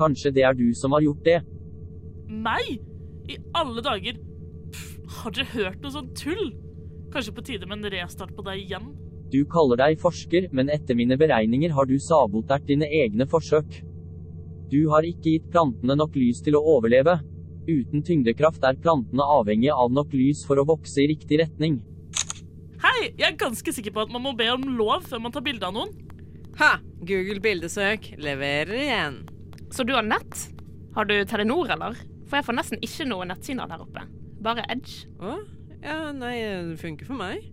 Kanskje 0.00 0.32
det 0.32 0.46
er 0.48 0.56
du 0.56 0.70
som 0.72 0.96
har 0.96 1.04
gjort 1.04 1.20
det? 1.28 1.36
Meg? 2.32 2.80
I 3.28 3.36
alle 3.52 3.84
dager! 3.84 4.16
Pff, 4.72 4.96
har 5.20 5.36
dere 5.36 5.52
hørt 5.52 5.84
noe 5.84 5.92
sånt 5.92 6.16
tull? 6.16 6.54
Kanskje 7.12 7.36
på 7.36 7.44
tide 7.44 7.68
med 7.68 7.82
en 7.82 7.92
restart 7.92 8.32
på 8.32 8.48
deg 8.48 8.64
igjen? 8.64 8.88
Du 9.28 9.42
kaller 9.44 9.84
deg 9.84 10.00
forsker, 10.00 10.48
men 10.56 10.72
etter 10.72 10.96
mine 10.96 11.20
beregninger 11.20 11.76
har 11.76 11.84
du 11.84 11.98
sabotert 12.00 12.64
dine 12.72 12.88
egne 12.88 13.28
forsøk. 13.28 13.82
Du 14.72 14.86
har 14.88 15.04
ikke 15.04 15.34
gitt 15.34 15.48
plantene 15.52 15.98
nok 16.00 16.14
lys 16.16 16.38
til 16.44 16.56
å 16.56 16.62
overleve. 16.78 17.18
Uten 17.68 18.00
tyngdekraft 18.02 18.64
er 18.64 18.78
plantene 18.80 19.26
avhengige 19.34 19.74
av 19.76 19.92
nok 19.92 20.14
lys 20.16 20.40
for 20.48 20.56
å 20.56 20.64
vokse 20.64 21.02
i 21.02 21.10
riktig 21.10 21.42
retning. 21.42 21.76
Hei, 22.80 23.12
jeg 23.12 23.26
er 23.28 23.36
ganske 23.38 23.74
sikker 23.76 23.92
på 23.92 24.06
at 24.06 24.14
man 24.14 24.24
må 24.24 24.32
be 24.38 24.48
om 24.50 24.64
lov 24.78 25.04
før 25.10 25.20
man 25.26 25.34
tar 25.34 25.44
bilde 25.44 25.68
av 25.68 25.76
noen. 25.76 25.92
Ha! 26.56 26.72
Google 27.04 27.42
bildesøk 27.44 28.14
leverer 28.22 28.74
igjen. 28.80 29.20
Så 29.72 29.84
du 29.84 29.92
har 29.92 30.08
nett? 30.08 30.48
Har 30.96 31.04
du 31.08 31.18
Telenor, 31.28 31.68
eller? 31.76 32.00
For 32.24 32.40
jeg 32.40 32.48
får 32.48 32.56
nesten 32.56 32.84
ikke 32.84 33.10
noe 33.12 33.28
nettsignal 33.28 33.68
der 33.68 33.84
oppe. 33.84 34.08
Bare 34.42 34.64
Edge. 34.72 35.04
Å? 35.20 35.36
Ja, 35.84 35.98
nei, 36.16 36.38
det 36.72 36.80
funker 36.80 37.12
for 37.12 37.20
meg. 37.20 37.44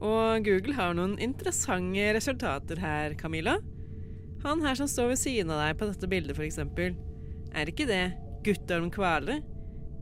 Og 0.00 0.46
Google 0.46 0.76
har 0.78 0.96
noen 0.96 1.18
interessante 1.20 2.14
resultater 2.16 2.80
her, 2.80 3.18
Camilla. 3.20 3.58
Han 4.44 4.62
her 4.62 4.78
som 4.78 4.88
står 4.90 5.12
ved 5.12 5.20
siden 5.20 5.50
av 5.50 5.62
deg 5.64 5.78
på 5.80 5.88
dette 5.90 6.10
bildet, 6.10 6.38
eksempel. 6.38 6.94
Er 7.56 7.70
ikke 7.70 7.88
det 7.88 8.02
Guttorm 8.46 8.90
Kvale? 8.94 9.40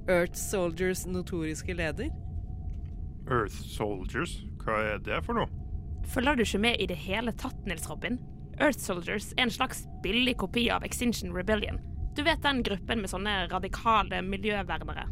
Earth 0.09 0.39
Soldiers 0.39 1.07
notoriske 1.07 1.75
leder? 1.75 2.11
Earth 3.27 3.57
Soldiers, 3.57 4.37
hva 4.63 4.79
er 4.93 5.01
det 5.03 5.23
for 5.27 5.39
noe? 5.39 5.49
Følger 6.07 6.37
du 6.37 6.45
ikke 6.45 6.63
med 6.63 6.79
i 6.79 6.87
det 6.87 6.99
hele 7.01 7.33
tatt, 7.35 7.59
Nils 7.67 7.89
Robin? 7.91 8.21
Earth 8.61 8.79
Soldiers 8.79 9.33
er 9.35 9.49
en 9.49 9.53
slags 9.53 9.85
billig 10.05 10.37
kopi 10.39 10.69
av 10.71 10.85
Extinction 10.87 11.35
Rebellion. 11.35 11.81
Du 12.17 12.23
vet 12.25 12.45
den 12.45 12.63
gruppen 12.65 13.03
med 13.03 13.11
sånne 13.11 13.49
radikale 13.51 14.23
miljøvernere. 14.25 15.09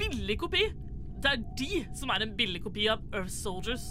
Billig 0.00 0.38
kopi! 0.40 0.68
Det 1.20 1.32
er 1.34 1.42
de 1.58 1.82
som 1.98 2.12
er 2.14 2.22
en 2.24 2.36
billig 2.36 2.62
kopi 2.64 2.86
av 2.88 3.02
Earth 3.12 3.34
Soldiers. 3.34 3.90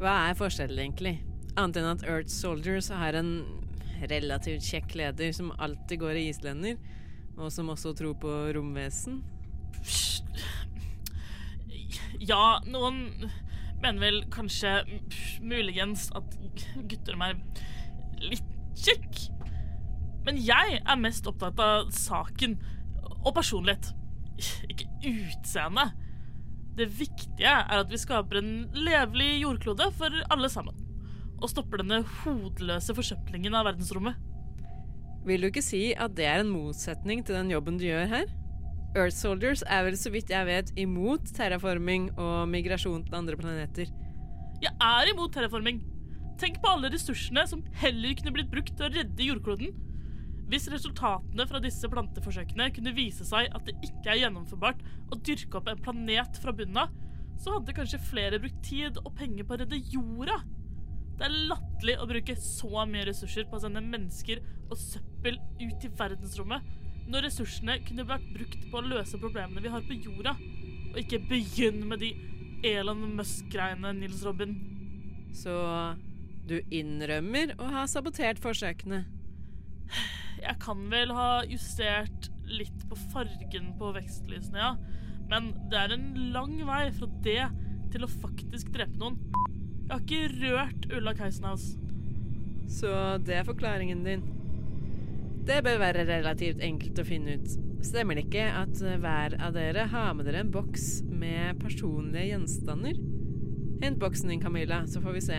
Hva 0.00 0.14
er 0.30 0.38
forskjellen, 0.38 0.78
egentlig? 0.86 1.18
Annet 1.56 1.78
enn 1.80 1.88
at 1.88 2.04
Earth 2.04 2.28
Soldiers 2.28 2.90
har 2.92 3.16
en 3.16 3.30
relativt 4.10 4.66
kjekk 4.66 4.92
leder 5.00 5.32
som 5.32 5.54
alltid 5.56 6.02
går 6.02 6.18
i 6.20 6.26
islender, 6.28 6.76
og 7.40 7.48
som 7.52 7.70
også 7.72 7.94
tror 7.96 8.16
på 8.20 8.32
romvesen. 8.56 9.22
Ja, 12.20 12.58
noen 12.68 13.30
mener 13.80 14.00
vel 14.02 14.22
kanskje 14.32 14.78
muligens 15.40 16.10
at 16.16 16.36
gutter 16.76 17.16
er 17.24 17.40
litt 18.20 18.54
kjekk. 18.76 19.26
Men 20.28 20.40
jeg 20.42 20.80
er 20.82 21.00
mest 21.00 21.28
opptatt 21.30 21.60
av 21.62 21.92
saken 21.94 22.58
og 23.22 23.32
personlighet, 23.36 23.92
ikke 24.68 24.90
utseende. 25.08 25.88
Det 26.76 26.90
viktige 26.98 27.52
er 27.62 27.80
at 27.80 27.88
vi 27.88 28.00
skaper 28.00 28.42
en 28.42 28.56
levelig 28.76 29.38
jordklode 29.40 29.88
for 29.96 30.24
alle 30.28 30.52
sammen. 30.52 30.85
Og 31.42 31.50
stopper 31.52 31.82
denne 31.82 32.00
hodeløse 32.22 32.94
forsøplingen 32.96 33.54
av 33.56 33.68
verdensrommet. 33.68 34.16
Vil 35.26 35.42
du 35.42 35.48
ikke 35.50 35.64
si 35.64 35.90
at 35.98 36.14
det 36.16 36.26
er 36.30 36.42
en 36.42 36.52
motsetning 36.52 37.24
til 37.26 37.36
den 37.38 37.50
jobben 37.50 37.80
du 37.80 37.86
gjør 37.88 38.06
her? 38.12 38.28
Earth 38.96 39.16
Soldiers 39.18 39.64
er 39.68 39.82
vel 39.84 39.96
så 40.00 40.12
vidt 40.14 40.30
jeg 40.32 40.48
vet 40.48 40.70
imot 40.80 41.26
terraforming 41.36 42.08
og 42.14 42.46
migrasjon 42.48 43.02
til 43.04 43.18
andre 43.18 43.36
planeter. 43.36 43.90
Jeg 44.62 44.72
er 44.72 45.10
imot 45.10 45.34
terraforming. 45.34 45.82
Tenk 46.40 46.60
på 46.62 46.70
alle 46.70 46.92
ressursene 46.92 47.44
som 47.48 47.64
heller 47.82 48.14
kunne 48.16 48.32
blitt 48.36 48.52
brukt 48.52 48.72
til 48.76 48.86
å 48.86 48.92
redde 48.92 49.26
jordkloden. 49.26 49.74
Hvis 50.46 50.68
resultatene 50.70 51.46
fra 51.50 51.60
disse 51.62 51.88
planteforsøkene 51.90 52.68
kunne 52.76 52.94
vise 52.96 53.26
seg 53.26 53.50
at 53.50 53.66
det 53.66 53.74
ikke 53.82 54.12
er 54.12 54.20
gjennomførbart 54.22 54.84
å 55.10 55.18
dyrke 55.26 55.58
opp 55.58 55.70
en 55.72 55.82
planet 55.82 56.38
fra 56.40 56.54
bunnen 56.54 56.84
av, 56.84 56.92
så 57.42 57.56
hadde 57.56 57.74
kanskje 57.76 58.00
flere 58.00 58.38
brukt 58.40 58.62
tid 58.64 59.00
og 59.02 59.10
penger 59.18 59.44
på 59.44 59.56
å 59.56 59.60
redde 59.64 59.80
jorda. 59.90 60.38
Det 61.16 61.24
er 61.24 61.36
latterlig 61.48 61.96
å 61.96 62.08
bruke 62.08 62.36
så 62.40 62.84
mye 62.88 63.06
ressurser 63.08 63.46
på 63.48 63.56
å 63.56 63.62
sende 63.62 63.80
mennesker 63.84 64.42
og 64.68 64.76
søppel 64.80 65.38
ut 65.62 65.86
i 65.86 65.92
verdensrommet, 65.96 66.64
når 67.06 67.28
ressursene 67.28 67.78
kunne 67.86 68.06
vært 68.08 68.26
brukt 68.34 68.66
på 68.70 68.80
å 68.80 68.84
løse 68.84 69.20
problemene 69.22 69.62
vi 69.64 69.72
har 69.72 69.84
på 69.86 69.96
jorda, 69.96 70.34
og 70.92 70.98
ikke 71.00 71.22
begynn 71.30 71.84
med 71.88 72.02
de 72.02 72.12
Elon 72.66 73.04
Musk-greiene, 73.16 73.94
Nils 73.96 74.24
Robin. 74.26 74.56
Så 75.36 75.54
du 76.48 76.58
innrømmer 76.74 77.54
å 77.60 77.70
ha 77.72 77.86
sabotert 77.90 78.40
forsøkene? 78.42 79.04
Jeg 80.42 80.58
kan 80.62 80.82
vel 80.92 81.12
ha 81.16 81.42
justert 81.48 82.28
litt 82.46 82.84
på 82.90 82.98
fargen 83.12 83.72
på 83.80 83.92
vekstlysene, 83.96 84.60
ja. 84.60 84.74
Men 85.30 85.50
det 85.70 85.78
er 85.80 85.94
en 85.96 86.10
lang 86.34 86.58
vei 86.68 86.84
fra 86.94 87.08
det 87.24 87.40
til 87.94 88.04
å 88.06 88.10
faktisk 88.20 88.70
drepe 88.74 88.98
noen. 89.00 89.18
Jeg 89.86 89.94
har 89.94 90.00
ikke 90.02 90.40
rørt 90.42 90.86
Ulla 90.96 91.12
Keisenhaus. 91.14 91.76
Så 92.66 92.90
det 93.22 93.36
er 93.38 93.46
forklaringen 93.46 94.00
din. 94.02 94.24
Det 95.46 95.60
bør 95.62 95.78
være 95.78 96.08
relativt 96.08 96.58
enkelt 96.64 96.98
å 96.98 97.04
finne 97.06 97.36
ut. 97.38 97.52
Stemmer 97.86 98.18
det 98.18 98.24
ikke 98.26 98.48
at 98.50 98.80
hver 98.82 99.36
av 99.38 99.54
dere 99.54 99.84
har 99.92 100.16
med 100.18 100.26
dere 100.26 100.42
en 100.42 100.50
boks 100.50 101.04
med 101.06 101.60
personlige 101.62 102.32
gjenstander? 102.32 102.98
Hent 103.84 104.00
boksen 104.02 104.32
din, 104.32 104.42
Camilla, 104.42 104.82
så 104.90 104.98
får 105.04 105.14
vi 105.14 105.22
se. 105.28 105.38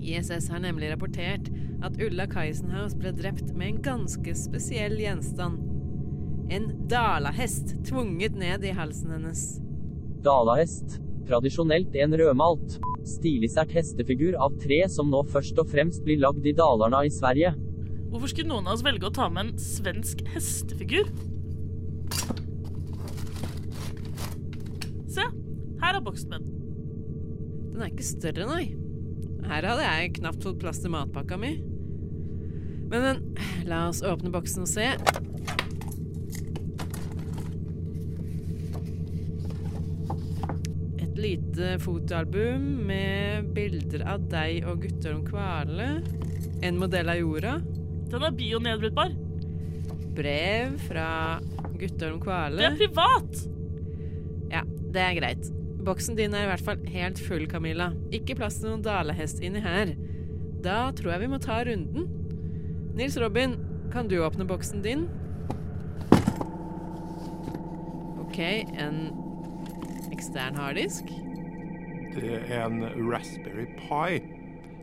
ISS 0.00 0.50
har 0.50 0.64
nemlig 0.64 0.90
rapportert 0.90 1.52
at 1.86 2.02
Ulla 2.02 2.26
Keisenhaus 2.26 2.98
ble 2.98 3.12
drept 3.14 3.52
med 3.54 3.76
en 3.76 3.82
ganske 3.84 4.34
spesiell 4.42 4.98
gjenstand. 4.98 5.62
En 6.50 6.72
dalahest 6.90 7.76
tvunget 7.86 8.34
ned 8.34 8.66
i 8.66 8.74
halsen 8.74 9.14
hennes. 9.14 9.44
Dalahest. 10.26 10.98
Tradisjonelt 11.30 11.94
en 11.94 12.16
rødmalt, 12.18 12.80
stilisert 13.10 13.72
hestefigur 13.74 14.36
av 14.40 14.56
tre 14.62 14.84
som 14.92 15.10
nå 15.12 15.24
først 15.32 15.58
og 15.60 15.68
fremst 15.72 16.04
blir 16.06 16.20
lagd 16.22 16.46
i 16.46 16.54
Dalarna 16.56 17.02
i 17.06 17.12
Sverige. 17.12 17.52
Hvorfor 18.10 18.32
skulle 18.32 18.50
noen 18.50 18.66
av 18.66 18.74
oss 18.78 18.84
velge 18.86 19.06
å 19.06 19.14
ta 19.14 19.28
med 19.30 19.52
en 19.52 19.60
svensk 19.62 20.24
hestefigur? 20.32 21.10
Se, 25.10 25.26
her 25.82 25.98
er 25.98 26.04
boksen 26.06 26.34
min. 26.34 26.48
Den 27.70 27.84
er 27.84 27.92
ikke 27.92 28.06
større, 28.06 28.48
nei. 28.50 28.64
Her 29.46 29.66
hadde 29.66 29.86
jeg 29.86 30.14
knapt 30.18 30.44
fått 30.44 30.58
plass 30.62 30.82
til 30.82 30.92
matpakka 30.94 31.38
mi. 31.40 31.56
Men, 32.90 33.04
men, 33.04 33.22
la 33.70 33.84
oss 33.88 34.02
åpne 34.02 34.32
boksen 34.34 34.66
og 34.66 34.70
se. 34.70 34.90
Lite 41.20 41.76
fotoalbum 41.82 42.64
med 42.88 43.50
bilder 43.54 44.04
av 44.08 44.24
deg 44.32 44.64
og 44.68 44.84
Guttorm 44.84 45.22
Kvale. 45.26 45.88
En 46.64 46.80
modell 46.80 47.10
av 47.12 47.20
jorda. 47.20 47.58
Den 48.10 48.26
er 48.26 48.36
bionedbrytbar. 48.36 49.14
Brev 50.16 50.76
fra 50.88 51.08
Guttorm 51.78 52.20
Det 52.56 52.66
er 52.66 52.76
privat! 52.80 53.42
Ja, 54.50 54.64
det 54.66 55.04
er 55.04 55.16
greit. 55.20 55.50
Boksen 55.84 56.16
din 56.18 56.34
er 56.34 56.44
i 56.44 56.50
hvert 56.50 56.64
fall 56.64 56.82
helt 56.92 57.20
full, 57.24 57.46
Camilla. 57.48 57.90
Ikke 58.12 58.36
plass 58.36 58.58
til 58.60 58.72
noen 58.72 58.84
dalehest 58.84 59.40
inni 59.44 59.62
her. 59.64 59.94
Da 60.64 60.90
tror 60.96 61.14
jeg 61.14 61.24
vi 61.24 61.32
må 61.32 61.40
ta 61.40 61.62
runden. 61.64 62.08
Nils 62.98 63.16
Robin, 63.20 63.56
kan 63.92 64.08
du 64.10 64.18
åpne 64.20 64.44
boksen 64.48 64.82
din? 64.84 65.06
OK, 68.20 68.38
en 68.76 69.29
ekstern 70.20 70.58
harddisk. 70.60 71.08
Det 72.12 72.36
er 72.42 72.66
en 72.66 72.82
Raspberry 73.08 73.64
Pi. 73.78 74.20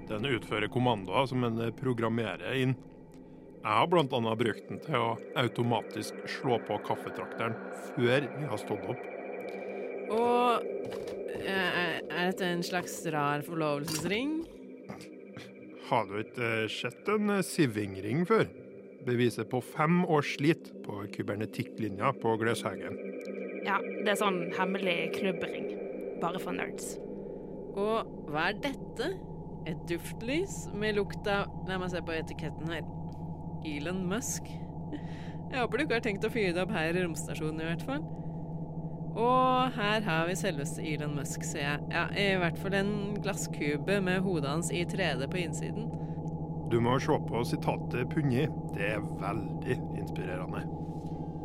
Den 0.09 0.25
utfører 0.25 0.71
kommandoer 0.71 1.27
som 1.29 1.43
en 1.45 1.59
programmerer 1.77 2.57
inn. 2.57 2.73
Jeg 3.57 3.75
har 3.75 3.89
bl.a. 3.91 4.33
brukt 4.39 4.69
den 4.69 4.79
til 4.81 4.97
å 4.97 5.11
automatisk 5.37 6.17
slå 6.37 6.57
på 6.65 6.79
kaffetrakteren 6.87 7.57
før 7.91 8.25
vi 8.31 8.49
har 8.49 8.61
stått 8.61 8.85
opp. 8.93 9.03
Og 10.15 10.65
eh, 11.43 11.99
er 11.99 12.29
dette 12.31 12.47
en 12.47 12.63
slags 12.63 12.95
rar 13.11 13.43
forlovelsesring? 13.45 14.39
Har 15.89 16.07
du 16.07 16.21
ikke 16.23 16.53
eh, 16.63 16.71
sett 16.71 17.11
en 17.11 17.35
sivingring 17.43 17.43
Siving-ring 17.51 18.25
før? 18.29 18.47
Beviset 19.07 19.51
på 19.51 19.61
fem 19.61 20.01
års 20.07 20.33
slit 20.39 20.71
på 20.87 21.03
kybernetikklinja 21.13 22.15
på 22.23 22.37
Gløshaugen. 22.39 23.16
Ja, 23.67 23.81
det 23.83 24.13
er 24.13 24.19
sånn 24.19 24.45
hemmelig 24.55 24.95
klubbring. 25.17 25.73
Bare 26.21 26.39
for 26.39 26.55
nerds. 26.55 26.95
Og 27.77 28.07
hva 28.31 28.49
er 28.51 28.61
dette? 28.63 29.11
Et 29.67 29.79
duftlys 29.89 30.61
med 30.71 30.95
lukt 30.95 31.27
av 31.27 31.51
La 31.67 31.75
meg 31.81 31.91
se 31.91 31.99
på 31.99 32.15
etiketten 32.15 32.71
her. 32.71 32.85
Elon 33.67 34.05
Musk. 34.07 34.47
Jeg 34.47 35.59
håper 35.59 35.77
du 35.77 35.83
ikke 35.83 35.97
har 35.97 36.05
tenkt 36.05 36.25
å 36.27 36.31
fyre 36.31 36.53
det 36.55 36.63
opp 36.63 36.71
her 36.75 36.95
i 36.95 37.03
romstasjonen, 37.03 37.59
i 37.59 37.67
hvert 37.67 37.83
fall. 37.87 38.07
Og 39.17 39.75
her 39.75 40.03
har 40.05 40.27
vi 40.29 40.35
selveste 40.37 40.83
Elon 40.87 41.15
Musk, 41.17 41.43
ser 41.47 41.63
jeg. 41.65 41.85
Ja, 41.91 42.07
I 42.15 42.27
hvert 42.39 42.59
fall 42.61 42.75
en 42.77 42.91
glasskube 43.19 43.99
med 44.03 44.21
hodet 44.23 44.51
hans 44.53 44.71
i 44.71 44.83
3D 44.87 45.27
på 45.31 45.41
innsiden. 45.43 45.91
Du 46.71 46.79
må 46.83 46.97
se 46.99 47.15
på 47.27 47.43
sitatet 47.47 48.11
punni. 48.11 48.45
Det 48.75 48.91
er 48.93 49.07
veldig 49.19 49.79
inspirerende. 49.97 50.63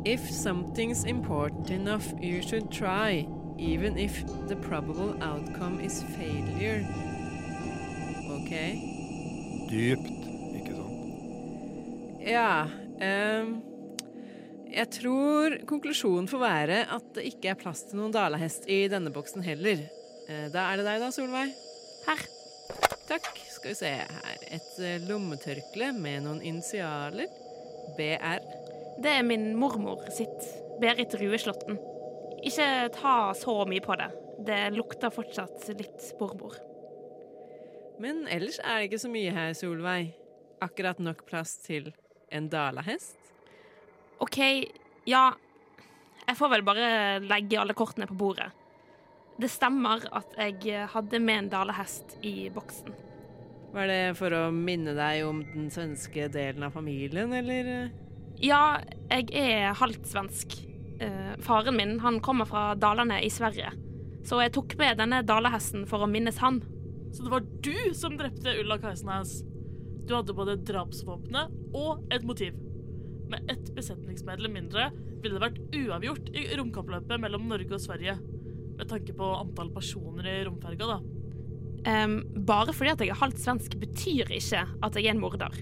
If 0.05 0.29
something's 0.29 1.05
important 1.05 1.69
enough, 1.69 2.13
you 2.21 2.41
should 2.41 2.69
try. 2.71 3.25
Even 3.57 3.97
if 3.97 4.23
the 4.49 4.55
probable 4.55 5.15
outcome 5.21 5.79
is 5.79 6.03
failure. 6.17 6.83
OK. 8.33 8.51
Dypt, 9.69 10.09
ikke 10.57 10.75
sant? 10.75 12.23
Ja 12.27 12.65
Um, 13.03 13.57
Jeg 14.73 14.89
tror 14.95 15.55
konklusjonen 15.69 16.27
får 16.29 16.39
være 16.41 16.77
at 16.95 17.09
det 17.15 17.25
ikke 17.29 17.51
er 17.51 17.57
plass 17.59 17.83
til 17.89 17.99
noen 17.99 18.13
dalahest 18.13 18.65
i 18.71 18.87
denne 18.89 19.11
boksen 19.13 19.43
heller. 19.45 19.81
Eh, 20.29 20.47
da 20.53 20.63
er 20.71 20.79
det 20.79 20.85
deg 20.87 21.01
da, 21.03 21.09
Solveig. 21.13 21.51
Her. 22.07 22.23
Takk. 23.09 23.27
Skal 23.53 23.73
vi 23.73 23.75
se 23.77 23.91
her. 23.99 24.47
Et 24.55 24.71
eh, 24.81 25.03
lommetørkle 25.09 25.91
med 25.97 26.25
noen 26.25 26.41
initialer. 26.41 27.29
BR. 27.99 28.62
Det 29.03 29.11
er 29.11 29.25
min 29.27 29.49
mormor 29.59 30.05
sitt. 30.15 30.45
Berit 30.79 31.11
Rueslåtten. 31.19 31.75
Ikke 32.43 32.87
ta 32.95 33.33
så 33.35 33.55
mye 33.67 33.83
på 33.83 33.97
det. 33.99 34.07
Det 34.47 34.59
lukter 34.75 35.11
fortsatt 35.11 35.65
litt 35.75 36.05
mormor. 36.21 36.55
Men 37.99 38.23
ellers 38.31 38.61
er 38.63 38.79
det 38.79 38.87
ikke 38.87 39.01
så 39.03 39.11
mye 39.11 39.33
her, 39.35 39.51
Solveig. 39.57 40.13
Akkurat 40.63 41.01
nok 41.03 41.25
plass 41.27 41.57
til 41.65 41.91
en 42.31 42.47
dalahest. 42.49 43.19
OK, 44.23 44.39
ja 45.09 45.33
Jeg 46.23 46.37
får 46.39 46.51
vel 46.53 46.63
bare 46.63 47.19
legge 47.19 47.59
alle 47.59 47.75
kortene 47.75 48.07
på 48.07 48.15
bordet. 48.15 48.47
Det 49.35 49.49
stemmer 49.51 50.05
at 50.15 50.37
jeg 50.39 50.87
hadde 50.93 51.19
med 51.19 51.41
en 51.41 51.49
dalahest 51.51 52.15
i 52.23 52.47
boksen. 52.53 52.95
Var 53.73 53.89
det 53.89 54.01
for 54.15 54.31
å 54.37 54.45
minne 54.55 54.93
deg 54.95 55.25
om 55.27 55.43
den 55.43 55.67
svenske 55.73 56.29
delen 56.31 56.63
av 56.63 56.71
familien, 56.77 57.33
eller? 57.35 57.89
Ja, 58.41 58.81
jeg 59.11 59.29
er 59.37 59.75
halvt 59.77 60.07
svensk. 60.09 60.57
Eh, 61.03 61.33
faren 61.43 61.77
min 61.77 61.99
han 61.99 62.19
kommer 62.23 62.47
fra 62.49 62.73
Dalane 62.75 63.21
i 63.23 63.29
Sverige. 63.29 63.71
Så 64.23 64.39
jeg 64.41 64.53
tok 64.55 64.77
med 64.79 64.99
denne 65.01 65.21
dalahesten 65.27 65.85
for 65.89 66.03
å 66.03 66.09
minnes 66.09 66.39
han. 66.41 66.61
Så 67.13 67.25
det 67.25 67.33
var 67.33 67.47
du 67.65 67.93
som 67.93 68.15
drepte 68.17 68.55
Ulla 68.61 68.79
Keisenhaus. 68.81 69.41
Du 70.07 70.15
hadde 70.15 70.35
både 70.35 70.57
drapsvåpenet 70.65 71.51
og 71.77 72.05
et 72.13 72.23
motiv. 72.27 72.55
Med 73.29 73.51
ett 73.51 73.69
besetningsmedlem 73.75 74.55
mindre 74.57 74.89
ville 75.23 75.37
det 75.37 75.43
vært 75.43 75.75
uavgjort 75.77 76.31
i 76.35 76.47
romkappløpet 76.59 77.21
mellom 77.21 77.45
Norge 77.51 77.77
og 77.77 77.83
Sverige. 77.83 78.17
Med 78.77 78.89
tanke 78.89 79.15
på 79.15 79.29
antall 79.37 79.69
personer 79.75 80.27
i 80.27 80.39
romferga, 80.47 80.95
da. 80.95 81.01
Um, 81.83 82.21
bare 82.47 82.73
fordi 82.75 82.93
at 82.93 83.01
jeg 83.03 83.11
er 83.11 83.19
halvt 83.19 83.41
svensk, 83.43 83.77
betyr 83.79 84.31
ikke 84.31 84.63
at 84.63 84.97
jeg 84.97 85.07
er 85.07 85.15
en 85.15 85.23
morder. 85.23 85.55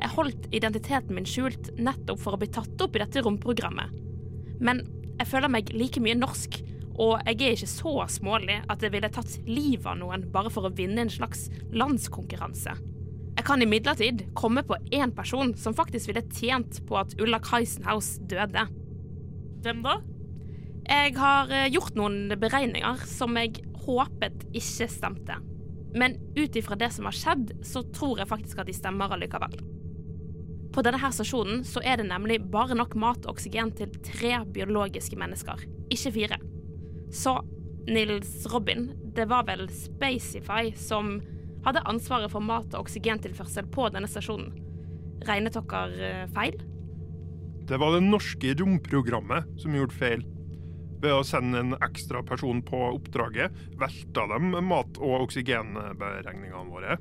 Jeg 0.00 0.14
holdt 0.14 0.46
identiteten 0.56 1.16
min 1.16 1.28
skjult 1.28 1.70
nettopp 1.76 2.20
for 2.22 2.36
å 2.36 2.40
bli 2.40 2.48
tatt 2.52 2.80
opp 2.80 2.96
i 2.96 3.02
dette 3.02 3.22
romprogrammet. 3.24 3.92
Men 4.64 4.82
jeg 5.20 5.28
føler 5.28 5.52
meg 5.52 5.72
like 5.76 6.00
mye 6.00 6.16
norsk, 6.16 6.56
og 7.00 7.20
jeg 7.28 7.36
er 7.36 7.56
ikke 7.56 7.68
så 7.70 7.92
smålig 8.12 8.58
at 8.72 8.82
jeg 8.84 8.92
ville 8.94 9.10
tatt 9.12 9.36
livet 9.48 9.88
av 9.88 9.98
noen 10.00 10.24
bare 10.32 10.52
for 10.52 10.68
å 10.68 10.72
vinne 10.76 11.04
en 11.04 11.12
slags 11.12 11.48
landskonkurranse. 11.72 12.74
Jeg 13.36 13.46
kan 13.46 13.62
imidlertid 13.64 14.26
komme 14.36 14.64
på 14.66 14.76
én 14.92 15.12
person 15.16 15.54
som 15.56 15.76
faktisk 15.76 16.10
ville 16.10 16.24
tjent 16.28 16.82
på 16.88 16.98
at 17.00 17.14
Ulla 17.20 17.40
Kaisenhaus 17.40 18.18
døde. 18.28 18.66
Hvem 19.64 19.84
da? 19.84 20.00
Jeg 20.90 21.14
har 21.16 21.52
eh, 21.54 21.68
gjort 21.72 21.96
noen 21.96 22.34
beregninger 22.40 23.04
som 23.08 23.36
jeg 23.38 23.62
håpet 23.86 24.44
ikke 24.50 24.88
stemte. 24.92 25.38
Men 25.96 26.16
ut 26.36 26.56
ifra 26.56 26.76
det 26.78 26.90
som 26.94 27.08
har 27.08 27.16
skjedd, 27.16 27.54
så 27.66 27.84
tror 27.94 28.20
jeg 28.20 28.30
faktisk 28.30 28.60
at 28.60 28.68
de 28.68 28.76
stemmer 28.76 29.12
allikevel. 29.14 29.56
På 30.70 30.84
denne 30.86 31.00
her 31.02 31.10
stasjonen 31.14 31.64
så 31.66 31.82
er 31.82 31.98
det 31.98 32.06
nemlig 32.06 32.38
bare 32.50 32.76
nok 32.78 32.94
mat 33.00 33.24
og 33.26 33.34
oksygen 33.34 33.72
til 33.74 33.90
tre 34.06 34.36
biologiske 34.54 35.18
mennesker, 35.18 35.64
ikke 35.90 36.14
fire. 36.14 36.38
Så 37.10 37.40
Nils 37.90 38.46
Robin, 38.52 38.90
det 39.16 39.26
var 39.30 39.48
vel 39.48 39.66
Spacify 39.74 40.70
som 40.78 41.16
hadde 41.64 41.82
ansvaret 41.90 42.30
for 42.32 42.44
mat- 42.44 42.74
og 42.74 42.86
oksygentilførsel 42.86 43.66
på 43.74 43.88
denne 43.92 44.08
stasjonen. 44.10 44.52
Regnet 45.26 45.58
dere 45.58 46.10
eh, 46.10 46.28
feil? 46.32 46.60
Det 47.68 47.78
var 47.78 47.94
det 47.94 48.06
norske 48.06 48.54
romprogrammet 48.58 49.50
som 49.60 49.74
gjorde 49.76 49.98
feil. 49.98 50.22
Ved 51.00 51.16
å 51.16 51.24
sende 51.24 51.60
en 51.60 51.74
ekstra 51.80 52.22
person 52.26 52.62
på 52.64 52.78
oppdraget, 52.94 53.56
velta 53.80 54.26
de 54.32 54.62
mat- 54.64 55.00
og 55.00 55.26
oksygenberegningene 55.26 56.66
våre. 56.70 56.96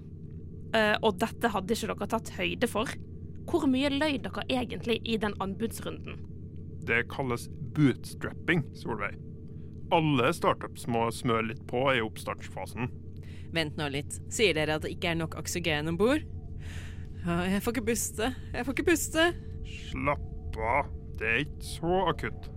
Uh, 0.69 0.95
og 1.01 1.17
dette 1.19 1.49
hadde 1.49 1.75
ikke 1.75 1.89
dere 1.89 2.09
tatt 2.11 2.33
høyde 2.37 2.69
for. 2.69 2.91
Hvor 3.49 3.65
mye 3.69 3.89
løy 3.89 4.19
dere 4.21 4.43
egentlig 4.49 4.99
i 5.09 5.17
den 5.17 5.33
anbudsrunden? 5.41 6.19
Det 6.85 7.07
kalles 7.09 7.47
bootstrapping, 7.75 8.63
Solveig. 8.77 9.17
Alle 9.93 10.29
startups 10.37 10.85
må 10.91 11.07
smøre 11.13 11.47
litt 11.49 11.63
på 11.69 11.81
i 11.95 12.01
oppstartsfasen. 12.05 12.91
Vent 13.55 13.79
nå 13.79 13.87
litt. 13.89 14.19
Sier 14.29 14.53
dere 14.53 14.77
at 14.77 14.85
det 14.85 14.93
ikke 14.93 15.15
er 15.15 15.17
nok 15.23 15.37
oksygen 15.39 15.89
om 15.89 15.97
bord? 15.97 16.21
Jeg 17.25 17.61
får 17.65 17.75
ikke 17.75 17.87
puste. 17.89 18.29
Jeg 18.53 18.65
får 18.67 18.77
ikke 18.77 18.87
puste. 18.91 19.25
Slapp 19.89 20.61
av, 20.61 20.93
det 21.19 21.29
er 21.33 21.43
ikke 21.43 21.67
så 21.73 21.99
akutt. 22.13 22.49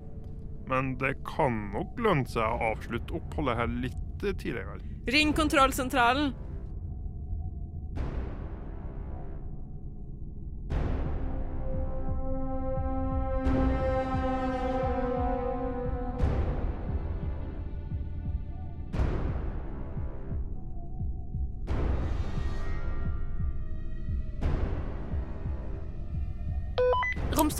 Men 0.68 0.94
det 1.00 1.16
kan 1.26 1.56
nok 1.72 1.98
lønne 2.00 2.28
seg 2.30 2.44
å 2.44 2.72
avslutte 2.72 3.16
oppholdet 3.16 3.58
her 3.58 3.72
litt 3.82 3.98
tidligere. 4.22 4.78
Ring 5.10 5.32
kontrollsentralen! 5.34 6.30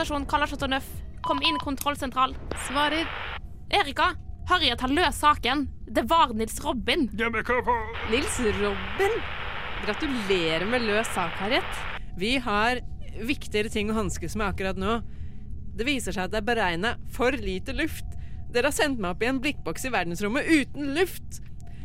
Romstasjon 0.03 0.27
Kalla 0.27 0.47
Chateau 0.47 0.67
Neuf. 0.67 0.87
Kom 1.23 1.39
inn, 1.47 1.59
kontrollsentral. 1.63 2.35
Svarer. 2.67 3.07
Erika, 3.71 4.17
Harriet 4.49 4.81
har 4.83 4.91
løst 4.91 5.21
saken. 5.23 5.69
Det 5.87 6.03
var 6.11 6.33
Nils 6.35 6.59
Robin. 6.65 7.05
Ja, 7.15 7.29
men 7.31 7.45
hva 7.47 7.61
på? 7.63 7.77
Nils 8.11 8.41
Robin. 8.59 9.15
Gratulerer 9.85 10.67
med 10.67 10.83
løs 10.89 11.13
sak, 11.15 11.37
Harriet. 11.39 11.79
Vi 12.19 12.33
har 12.43 12.83
viktigere 13.15 13.71
ting 13.71 13.95
å 13.95 14.01
hanskes 14.01 14.35
med 14.35 14.49
akkurat 14.49 14.81
nå. 14.81 14.99
Det 15.79 15.87
viser 15.87 16.19
seg 16.19 16.27
at 16.27 16.35
det 16.35 16.43
er 16.43 16.51
beregna 16.51 16.97
for 17.15 17.39
lite 17.39 17.71
luft. 17.79 18.19
Dere 18.51 18.73
har 18.73 18.75
sendt 18.75 18.99
meg 18.99 19.15
opp 19.15 19.23
i 19.23 19.31
en 19.31 19.41
blikkboks 19.45 19.87
i 19.87 19.95
verdensrommet 19.95 20.51
uten 20.51 20.97
luft. 20.99 21.43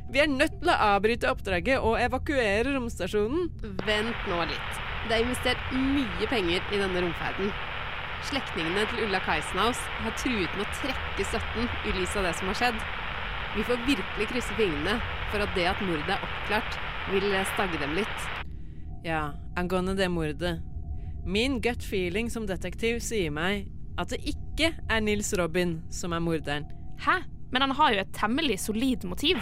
Vi 0.10 0.26
er 0.26 0.34
nødt 0.34 0.58
til 0.58 0.74
å 0.74 0.82
avbryte 0.96 1.30
oppdraget 1.30 1.86
og 1.86 2.02
evakuere 2.02 2.74
romstasjonen. 2.74 3.52
Vent 3.86 4.30
nå 4.32 4.44
litt. 4.50 4.86
Det 5.06 5.20
er 5.20 5.28
investert 5.30 5.74
mye 5.78 6.34
penger 6.34 6.64
i 6.74 6.82
denne 6.82 7.06
romferden. 7.06 7.54
Slektningene 8.28 8.84
til 8.92 9.06
Ulla 9.06 9.22
Kaisenhaus 9.24 9.80
har 10.04 10.16
truet 10.20 10.56
med 10.58 10.66
å 10.66 10.78
trekke 10.82 11.26
støtten 11.30 11.70
i 11.88 11.94
lys 11.96 12.16
av 12.20 12.26
det 12.28 12.34
som 12.36 12.50
har 12.52 12.58
skjedd. 12.60 12.80
Vi 13.56 13.64
får 13.64 13.86
virkelig 13.88 14.28
krysse 14.34 14.58
fingrene 14.58 14.98
for 15.32 15.44
at 15.46 15.54
det 15.56 15.68
at 15.70 15.84
mordet 15.88 16.12
er 16.18 16.26
oppklart, 16.26 16.76
vil 17.14 17.30
stagge 17.54 17.80
dem 17.80 17.96
litt. 17.96 18.28
Ja, 19.08 19.30
angående 19.56 19.96
det 19.96 20.10
mordet. 20.12 20.58
Min 21.24 21.62
gut 21.64 21.84
feeling 21.84 22.28
som 22.32 22.48
detektiv 22.50 23.00
sier 23.04 23.32
meg 23.32 23.70
at 24.00 24.12
det 24.12 24.20
ikke 24.28 24.74
er 24.92 25.02
Nils 25.04 25.32
Robin 25.40 25.78
som 25.94 26.14
er 26.16 26.24
morderen. 26.24 26.68
Hæ? 27.00 27.22
Men 27.52 27.64
han 27.64 27.78
har 27.80 27.96
jo 27.96 28.04
et 28.04 28.16
temmelig 28.16 28.60
solid 28.60 29.08
motiv. 29.08 29.40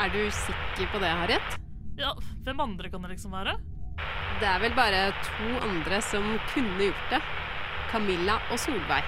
Er 0.00 0.12
du 0.12 0.20
sikker 0.28 0.92
på 0.92 1.00
det, 1.00 1.08
Harriet? 1.22 1.60
Ja, 1.96 2.12
Hvem 2.44 2.60
andre 2.60 2.92
kan 2.92 3.02
det 3.04 3.14
liksom 3.14 3.32
være? 3.32 3.56
Det 4.40 4.48
er 4.48 4.60
vel 4.62 4.76
bare 4.76 5.08
to 5.24 5.48
andre 5.64 6.00
som 6.04 6.36
kunne 6.52 6.90
gjort 6.90 7.12
det. 7.12 7.20
Camilla 7.90 8.36
og 8.52 8.58
Solveig. 8.62 9.06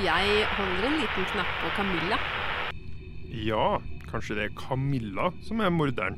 Jeg 0.00 0.44
holder 0.56 0.86
en 0.88 0.94
liten 0.96 1.26
knapp 1.28 1.50
på 1.60 1.72
Camilla. 1.76 2.16
Ja, 3.44 3.66
kanskje 4.08 4.38
det 4.38 4.46
er 4.46 4.54
Camilla 4.56 5.28
som 5.44 5.60
er 5.60 5.74
morderen. 5.74 6.16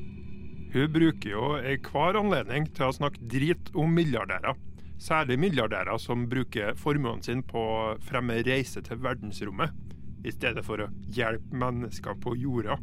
Hun 0.70 0.92
bruker 0.94 1.32
jo 1.32 1.48
enhver 1.58 2.20
anledning 2.20 2.68
til 2.74 2.86
å 2.86 2.94
snakke 2.94 3.26
drit 3.30 3.72
om 3.74 3.90
milliardærer. 3.94 4.54
Særlig 5.02 5.40
milliardærer 5.42 5.98
som 5.98 6.28
bruker 6.30 6.78
formuen 6.78 7.22
sin 7.26 7.42
på 7.42 7.58
å 7.58 7.82
fremme 8.06 8.38
reise 8.46 8.82
til 8.86 9.02
verdensrommet, 9.02 9.74
i 10.22 10.30
stedet 10.30 10.62
for 10.66 10.78
å 10.78 10.90
hjelpe 11.10 11.58
mennesker 11.58 12.14
på 12.22 12.36
jorda. 12.38 12.78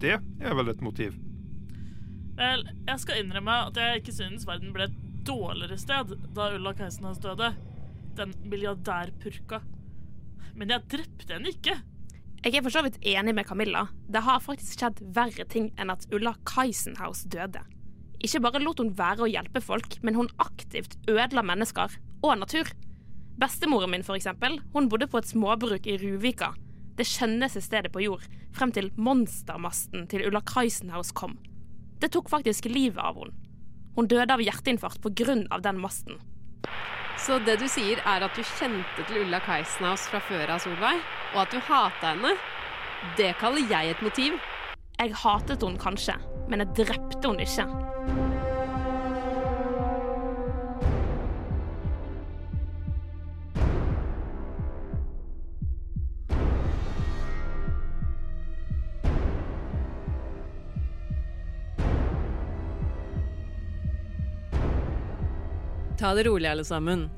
Det 0.00 0.16
er 0.16 0.56
vel 0.56 0.72
et 0.72 0.80
motiv? 0.84 1.20
Vel, 2.36 2.64
jeg 2.88 3.04
skal 3.04 3.20
innrømme 3.20 3.60
at 3.68 3.78
jeg 3.80 4.00
ikke 4.00 4.16
synes 4.24 4.48
verden 4.48 4.72
ble 4.72 4.88
et 4.88 5.00
dårligere 5.26 5.76
sted 5.80 6.16
da 6.36 6.50
Ulla 6.56 6.72
Keisenhaus 6.76 7.20
døde. 7.20 7.52
Den 8.16 8.32
milliardærpurka. 8.48 9.60
Men 10.56 10.72
jeg 10.72 10.88
drepte 10.88 11.34
henne 11.34 11.52
ikke. 11.52 11.76
Jeg 12.46 12.54
er 12.54 12.62
for 12.64 12.72
så 12.72 12.82
vidt 12.86 12.96
enig 13.04 13.34
med 13.36 13.44
Camilla. 13.48 13.86
Det 14.08 14.22
har 14.24 14.40
faktisk 14.40 14.78
skjedd 14.78 15.02
verre 15.16 15.44
ting 15.52 15.72
enn 15.76 15.90
at 15.92 16.06
Ulla 16.14 16.36
Kaisenhaus 16.48 17.24
døde. 17.32 17.60
Ikke 18.24 18.40
bare 18.44 18.62
lot 18.62 18.80
hun 18.80 18.94
være 18.96 19.26
å 19.26 19.28
hjelpe 19.28 19.60
folk, 19.60 19.98
men 20.06 20.16
hun 20.16 20.30
aktivt 20.40 20.96
ødela 21.10 21.44
mennesker 21.44 21.98
og 22.24 22.38
natur. 22.40 22.70
Bestemoren 23.36 23.92
min, 23.92 24.06
for 24.06 24.16
eksempel, 24.16 24.60
hun 24.72 24.88
bodde 24.88 25.10
på 25.12 25.20
et 25.20 25.28
småbruk 25.28 25.88
i 25.90 25.98
Ruvika. 26.00 26.54
Det 26.96 27.04
skjønneste 27.04 27.60
stedet 27.60 27.92
på 27.92 28.06
jord, 28.06 28.24
frem 28.56 28.72
til 28.72 28.88
monstermasten 28.96 30.06
til 30.08 30.24
Ulla 30.24 30.40
Kaisenhaus 30.48 31.12
kom. 31.12 31.36
Det 32.00 32.14
tok 32.14 32.30
faktisk 32.32 32.70
livet 32.70 33.02
av 33.02 33.20
henne. 33.20 33.36
Hun 33.96 34.08
døde 34.08 34.32
av 34.32 34.42
hjerteinfarkt 34.44 35.00
på 35.04 35.12
grunn 35.16 35.46
av 35.52 35.62
den 35.64 35.78
masten. 35.80 36.18
Så 37.26 37.40
det 37.42 37.56
du 37.58 37.64
sier, 37.66 37.98
er 38.06 38.22
at 38.22 38.36
du 38.38 38.42
kjente 38.46 39.02
til 39.08 39.24
Ulla 39.24 39.40
Kaisenhaus 39.42 40.04
fra 40.06 40.20
før 40.22 40.52
av, 40.54 40.60
Solveig? 40.62 41.00
Og 41.32 41.40
at 41.42 41.50
du 41.50 41.58
hata 41.58 42.12
henne? 42.12 42.36
Det 43.18 43.32
kaller 43.40 43.66
jeg 43.66 43.96
et 43.96 44.04
motiv. 44.06 44.38
Jeg 45.00 45.18
hatet 45.24 45.66
henne 45.66 45.82
kanskje, 45.82 46.14
men 46.46 46.62
jeg 46.62 46.86
drepte 46.86 47.26
henne 47.26 47.42
ikke. 47.42 48.35
Ta 66.06 66.14
det 66.14 66.22
rolig, 66.22 66.46
alle 66.46 66.62
sammen. 66.64 67.08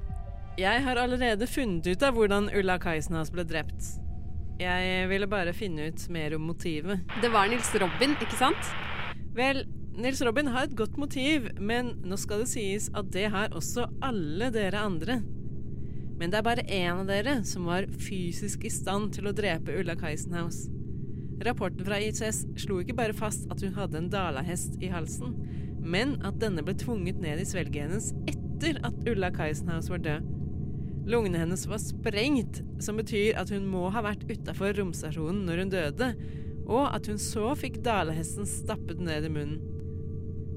Jeg 0.57 0.81
har 0.81 0.97
allerede 0.97 1.45
funnet 1.47 1.85
ut 1.85 2.03
av 2.07 2.15
hvordan 2.17 2.47
Ulla 2.57 2.79
Kaisenhaus 2.81 3.29
ble 3.29 3.43
drept. 3.45 3.85
Jeg 4.57 5.03
ville 5.11 5.29
bare 5.29 5.53
finne 5.53 5.91
ut 5.91 6.07
mer 6.09 6.33
om 6.39 6.47
motivet. 6.49 7.03
Det 7.21 7.29
var 7.35 7.51
Nils 7.53 7.69
Robin, 7.83 8.15
ikke 8.17 8.39
sant? 8.41 8.71
Vel, 9.37 9.61
Nils 9.93 10.25
Robin 10.25 10.49
har 10.55 10.71
et 10.71 10.79
godt 10.79 10.97
motiv, 10.97 11.51
men 11.61 11.99
nå 12.01 12.17
skal 12.17 12.47
det 12.47 12.49
sies 12.55 12.89
at 12.97 13.13
det 13.13 13.27
har 13.37 13.53
også 13.53 13.91
alle 14.09 14.49
dere 14.57 14.81
andre. 14.89 15.19
Men 16.17 16.33
det 16.33 16.41
er 16.41 16.49
bare 16.49 16.65
én 16.65 17.05
av 17.05 17.05
dere 17.13 17.43
som 17.45 17.69
var 17.69 17.91
fysisk 18.09 18.65
i 18.65 18.73
stand 18.73 19.19
til 19.19 19.29
å 19.29 19.37
drepe 19.37 19.77
Ulla 19.83 20.01
Kaisenhaus. 20.01 20.65
Rapporten 21.45 21.85
fra 21.85 22.01
ICS 22.09 22.47
slo 22.65 22.81
ikke 22.81 22.97
bare 23.05 23.21
fast 23.21 23.45
at 23.53 23.61
hun 23.61 23.77
hadde 23.77 24.01
en 24.01 24.11
dalahest 24.17 24.81
i 24.81 24.89
halsen, 24.97 25.37
men 25.85 26.17
at 26.25 26.41
denne 26.41 26.65
ble 26.65 26.73
tvunget 26.81 27.21
ned 27.21 27.45
i 27.45 27.47
svelget 27.53 27.85
hennes 27.85 28.13
etter 28.25 28.38
at 28.67 29.07
Ulla 29.09 29.31
Kaisenhaus 29.31 29.91
var 29.91 30.03
død. 30.03 30.27
Lungene 31.09 31.41
hennes 31.41 31.63
var 31.71 31.81
sprengt, 31.81 32.61
som 32.85 32.99
betyr 33.01 33.39
at 33.41 33.53
hun 33.55 33.65
må 33.71 33.87
ha 33.95 34.03
vært 34.05 34.27
utafor 34.29 34.75
romstasjonen 34.77 35.47
når 35.47 35.63
hun 35.63 35.73
døde, 35.73 36.09
og 36.69 36.91
at 36.91 37.09
hun 37.09 37.21
så 37.23 37.55
fikk 37.57 37.81
dalehesten 37.87 38.49
stappet 38.49 39.01
ned 39.01 39.25
i 39.25 39.33
munnen. 39.33 39.63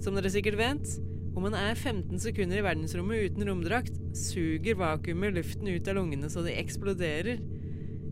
Som 0.04 0.18
dere 0.18 0.32
sikkert 0.34 0.60
vet, 0.60 0.98
om 1.38 1.46
man 1.46 1.56
er 1.56 1.78
15 1.78 2.20
sekunder 2.20 2.60
i 2.60 2.66
verdensrommet 2.66 3.30
uten 3.30 3.48
romdrakt, 3.48 3.96
suger 4.18 4.76
vakuumet 4.82 5.38
luften 5.38 5.70
ut 5.72 5.88
av 5.88 5.96
lungene 6.02 6.28
så 6.32 6.44
de 6.44 6.58
eksploderer. 6.60 7.40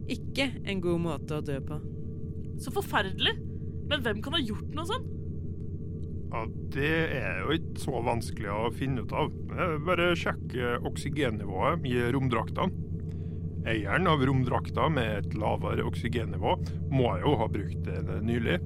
Ikke 0.09 0.47
en 0.63 0.79
god 0.85 1.03
måte 1.03 1.41
å 1.41 1.43
dø 1.43 1.59
på. 1.65 1.81
Så 2.63 2.71
forferdelig. 2.73 3.35
Men 3.89 4.05
hvem 4.05 4.21
kan 4.23 4.37
ha 4.37 4.41
gjort 4.41 4.71
noe 4.77 4.87
sånn? 4.87 5.09
Ja, 6.29 6.43
Det 6.45 6.95
er 7.17 7.39
jo 7.41 7.55
ikke 7.57 7.81
så 7.81 8.01
vanskelig 8.05 8.51
å 8.53 8.69
finne 8.75 9.05
ut 9.05 9.13
av. 9.17 9.31
Er 9.55 9.79
Bare 9.85 10.11
sjekke 10.17 10.77
oksygennivået 10.85 11.87
i 11.89 11.97
romdraktene. 12.13 12.85
Eieren 13.69 14.07
av 14.07 14.21
romdrakta 14.23 14.87
med 14.89 15.09
et 15.17 15.33
lavere 15.37 15.83
oksygennivå 15.83 16.53
må 16.93 17.09
jo 17.19 17.33
ha 17.41 17.47
brukt 17.51 17.81
det 17.85 18.21
nylig. 18.23 18.59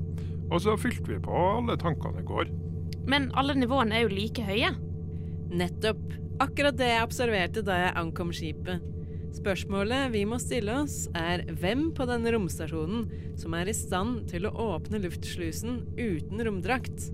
Og 0.51 0.61
så 0.61 0.75
fylte 0.77 1.15
vi 1.15 1.21
på 1.23 1.33
alle 1.33 1.79
tankene 1.81 2.21
i 2.21 2.27
går. 2.27 2.51
Men 3.09 3.31
alle 3.35 3.55
nivåene 3.57 3.97
er 3.97 4.05
jo 4.05 4.13
like 4.13 4.45
høye. 4.45 4.69
Nettopp. 5.53 6.03
Akkurat 6.43 6.77
det 6.77 6.89
jeg 6.91 7.05
observerte 7.05 7.63
da 7.65 7.79
jeg 7.79 7.97
ankom 7.99 8.31
skipet. 8.35 8.83
Spørsmålet 9.33 10.11
vi 10.13 10.23
må 10.29 10.37
stille 10.41 10.75
oss, 10.83 11.07
er 11.17 11.41
hvem 11.57 11.87
på 11.97 12.05
denne 12.09 12.35
romstasjonen 12.35 13.07
som 13.39 13.55
er 13.57 13.71
i 13.71 13.75
stand 13.77 14.27
til 14.29 14.45
å 14.45 14.53
åpne 14.75 15.01
luftslusen 15.01 15.81
uten 15.97 16.43
romdrakt? 16.45 17.09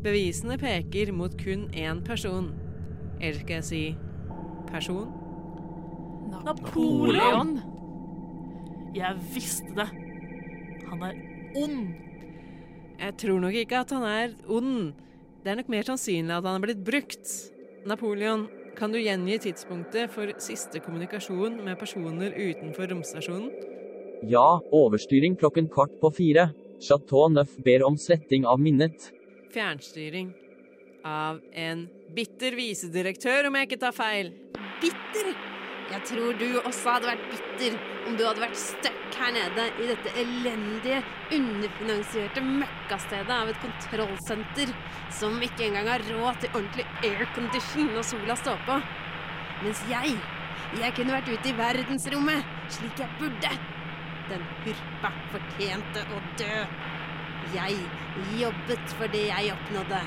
Bevisene 0.00 0.56
peker 0.56 1.10
mot 1.12 1.34
kun 1.36 1.66
én 1.76 2.00
person. 2.04 2.50
Eller 3.20 3.40
skal 3.42 3.58
jeg 3.58 3.66
si 3.68 3.82
person? 4.70 5.10
Napoleon! 6.30 7.58
Jeg 8.96 9.18
visste 9.34 9.74
det. 9.76 9.86
Han 10.88 11.04
er 11.04 11.20
ond. 11.60 11.92
Jeg 13.00 13.16
tror 13.20 13.44
nok 13.44 13.60
ikke 13.60 13.82
at 13.84 13.92
han 13.94 14.06
er 14.08 14.32
ond. 14.48 14.94
Det 15.44 15.52
er 15.52 15.60
nok 15.60 15.70
mer 15.72 15.84
sannsynlig 15.88 16.32
at 16.36 16.48
han 16.48 16.58
er 16.58 16.64
blitt 16.64 16.82
brukt. 16.84 17.36
Napoleon, 17.88 18.48
kan 18.76 18.92
du 18.92 18.98
gjengi 19.00 19.38
tidspunktet 19.44 20.12
for 20.16 20.32
siste 20.40 20.80
kommunikasjon 20.80 21.60
med 21.64 21.78
personer 21.80 22.32
utenfor 22.32 22.88
romstasjonen? 22.88 23.52
Ja, 24.28 24.60
overstyring 24.72 25.36
klokken 25.40 25.68
kvart 25.72 25.92
på 26.00 26.10
fire. 26.12 26.50
Chateau 26.80 27.28
Neuf 27.32 27.56
ber 27.64 27.84
om 27.84 27.96
sletting 28.00 28.48
av 28.48 28.60
minnet. 28.60 29.10
Fjernstyring 29.50 30.30
av 31.04 31.40
en 31.52 31.86
bitter 32.14 32.54
visedirektør, 32.58 33.48
om 33.48 33.56
jeg 33.58 33.70
ikke 33.70 33.80
tar 33.82 33.94
feil. 33.96 34.34
Bitter! 34.82 35.32
Jeg 35.90 36.04
tror 36.06 36.36
du 36.38 36.46
også 36.60 36.92
hadde 36.94 37.08
vært 37.10 37.24
bitter 37.32 37.78
om 38.06 38.14
du 38.14 38.22
hadde 38.22 38.44
vært 38.44 38.58
stuck 38.58 39.16
her 39.18 39.32
nede 39.34 39.64
i 39.82 39.88
dette 39.88 40.12
elendige, 40.22 41.00
underfinansierte 41.34 42.44
møkkastedet 42.46 43.34
av 43.34 43.50
et 43.50 43.58
kontrollsenter 43.64 44.70
som 45.18 45.34
ikke 45.42 45.66
engang 45.66 45.90
har 45.90 46.06
råd 46.12 46.44
til 46.44 46.54
ordentlig 46.60 46.86
aircondition 47.08 47.90
når 47.90 48.06
sola 48.12 48.38
står 48.38 48.62
på. 48.68 48.78
Mens 49.64 49.82
jeg, 49.90 50.14
jeg 50.78 50.96
kunne 50.96 51.18
vært 51.18 51.32
ute 51.34 51.50
i 51.50 51.58
verdensrommet 51.58 52.56
slik 52.78 53.02
jeg 53.02 53.18
burde. 53.18 53.52
Den 54.30 54.46
hurpa 54.62 55.10
fortjente 55.34 56.06
å 56.06 56.22
dø. 56.38 56.54
Jeg 57.54 57.76
jobbet 58.40 58.96
for 58.98 59.10
det 59.12 59.26
jeg 59.30 59.52
oppnådde. 59.54 60.00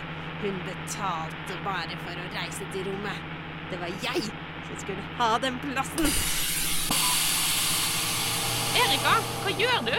Hun 0.43 0.59
betalte 0.67 1.59
bare 1.65 1.97
for 2.03 2.19
å 2.19 2.25
reise 2.35 2.67
til 2.73 2.89
rommet. 2.91 3.29
Det 3.71 3.79
var 3.81 3.93
jeg 4.03 4.25
som 4.67 4.79
skulle 4.79 5.05
ha 5.17 5.29
den 5.41 5.57
plassen. 5.63 6.09
Erika, 8.83 9.15
hva 9.43 9.53
gjør 9.57 9.87
du? 9.87 9.95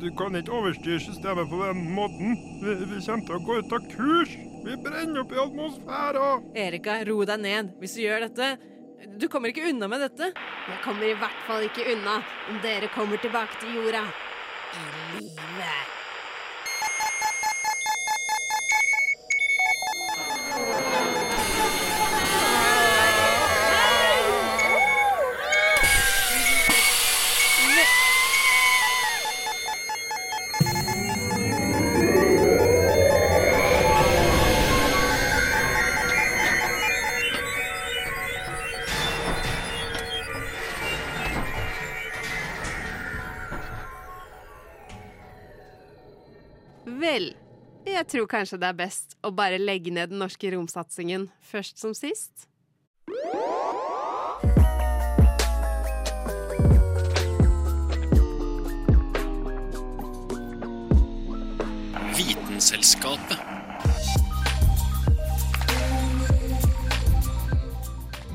Du, 0.00 0.08
kan 0.18 0.36
ikke 0.36 0.52
overstyre 0.52 1.00
systemet 1.00 1.48
på 1.48 1.60
den 1.62 1.82
måten. 1.96 2.36
Vi, 2.60 2.74
vi 2.90 3.00
kommer 3.06 3.24
til 3.28 3.38
å 3.38 3.42
gå 3.46 3.58
ut 3.62 3.74
av 3.76 3.88
kurs. 3.94 4.36
Vi 4.64 4.76
brenner 4.84 5.24
opp 5.24 5.32
i 5.32 5.40
atmosfæren. 5.40 6.46
Erika, 6.66 7.00
ro 7.08 7.18
deg 7.28 7.42
ned. 7.44 7.74
Hvis 7.80 7.96
du 7.98 8.04
gjør 8.04 8.28
dette 8.28 8.54
Du 9.20 9.26
kommer 9.28 9.52
ikke 9.52 9.66
unna 9.68 9.88
med 9.90 10.04
dette. 10.04 10.30
Jeg 10.68 10.80
kommer 10.84 11.08
i 11.08 11.18
hvert 11.18 11.42
fall 11.48 11.66
ikke 11.66 11.88
unna 11.96 12.20
om 12.52 12.62
dere 12.64 12.92
kommer 12.94 13.20
tilbake 13.20 13.60
til 13.60 13.76
jorda. 13.80 14.06
I 14.74 15.20
live. 15.20 16.03
Tror 48.14 48.28
kanskje 48.30 48.60
det 48.62 48.68
er 48.70 48.78
best 48.78 49.16
å 49.26 49.32
bare 49.34 49.58
legge 49.58 49.90
ned 49.90 50.12
den 50.12 50.20
norske 50.22 50.50
romsatsingen 50.54 51.26
først 51.42 51.80
som 51.82 51.94
sist. 51.98 52.46
Vitenselskapet. 62.14 63.42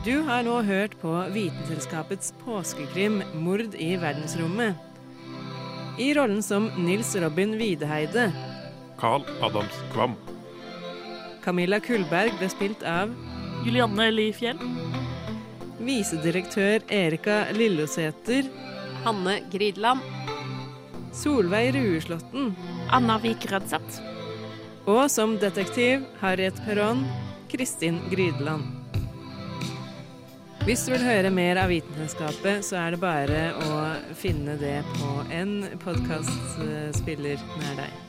Du 0.03 0.21
har 0.27 0.43
nå 0.43 0.59
hørt 0.67 0.99
på 0.99 1.13
Vitenselskapets 1.31 2.33
påskekrim 2.43 3.21
'Mord 3.33 3.75
i 3.79 3.95
verdensrommet'. 3.95 4.75
I 5.99 6.13
rollen 6.15 6.43
som 6.43 6.71
Nils 6.79 7.15
Robin 7.15 7.57
Videheide. 7.59 8.48
Carl 8.99 9.23
Adams 9.41 9.79
Kvam. 9.93 10.15
Camilla 11.43 11.79
Kullberg 11.79 12.35
ble 12.39 12.49
spilt 12.51 12.83
av 12.83 13.13
Julianne 13.65 14.09
Li 14.11 14.29
Fjell. 14.35 14.59
visedirektør 15.79 16.83
Erika 16.91 17.45
Lillesæter. 17.55 18.49
Hanne 19.05 19.39
Gridland. 19.51 20.03
Solveig 21.15 21.73
Rueslåtten. 21.75 22.51
Anna 22.91 23.17
Vik 23.17 23.47
Rødseth. 23.51 24.01
Og 24.85 25.09
som 25.11 25.37
detektiv 25.39 26.03
Harriet 26.19 26.59
Perón, 26.65 27.05
Kristin 27.49 28.01
Grydeland. 28.11 28.63
Hvis 30.65 30.83
du 30.85 30.91
vil 30.91 31.05
høre 31.07 31.31
mer 31.33 31.57
av 31.63 31.71
Vitenskapet, 31.71 32.65
så 32.67 32.77
er 32.83 32.93
det 32.93 33.01
bare 33.01 33.39
å 33.63 33.79
finne 34.19 34.57
det 34.59 34.81
på 34.99 35.15
en 35.33 35.63
podkastspiller 35.81 37.41
nær 37.63 37.81
deg. 37.85 38.08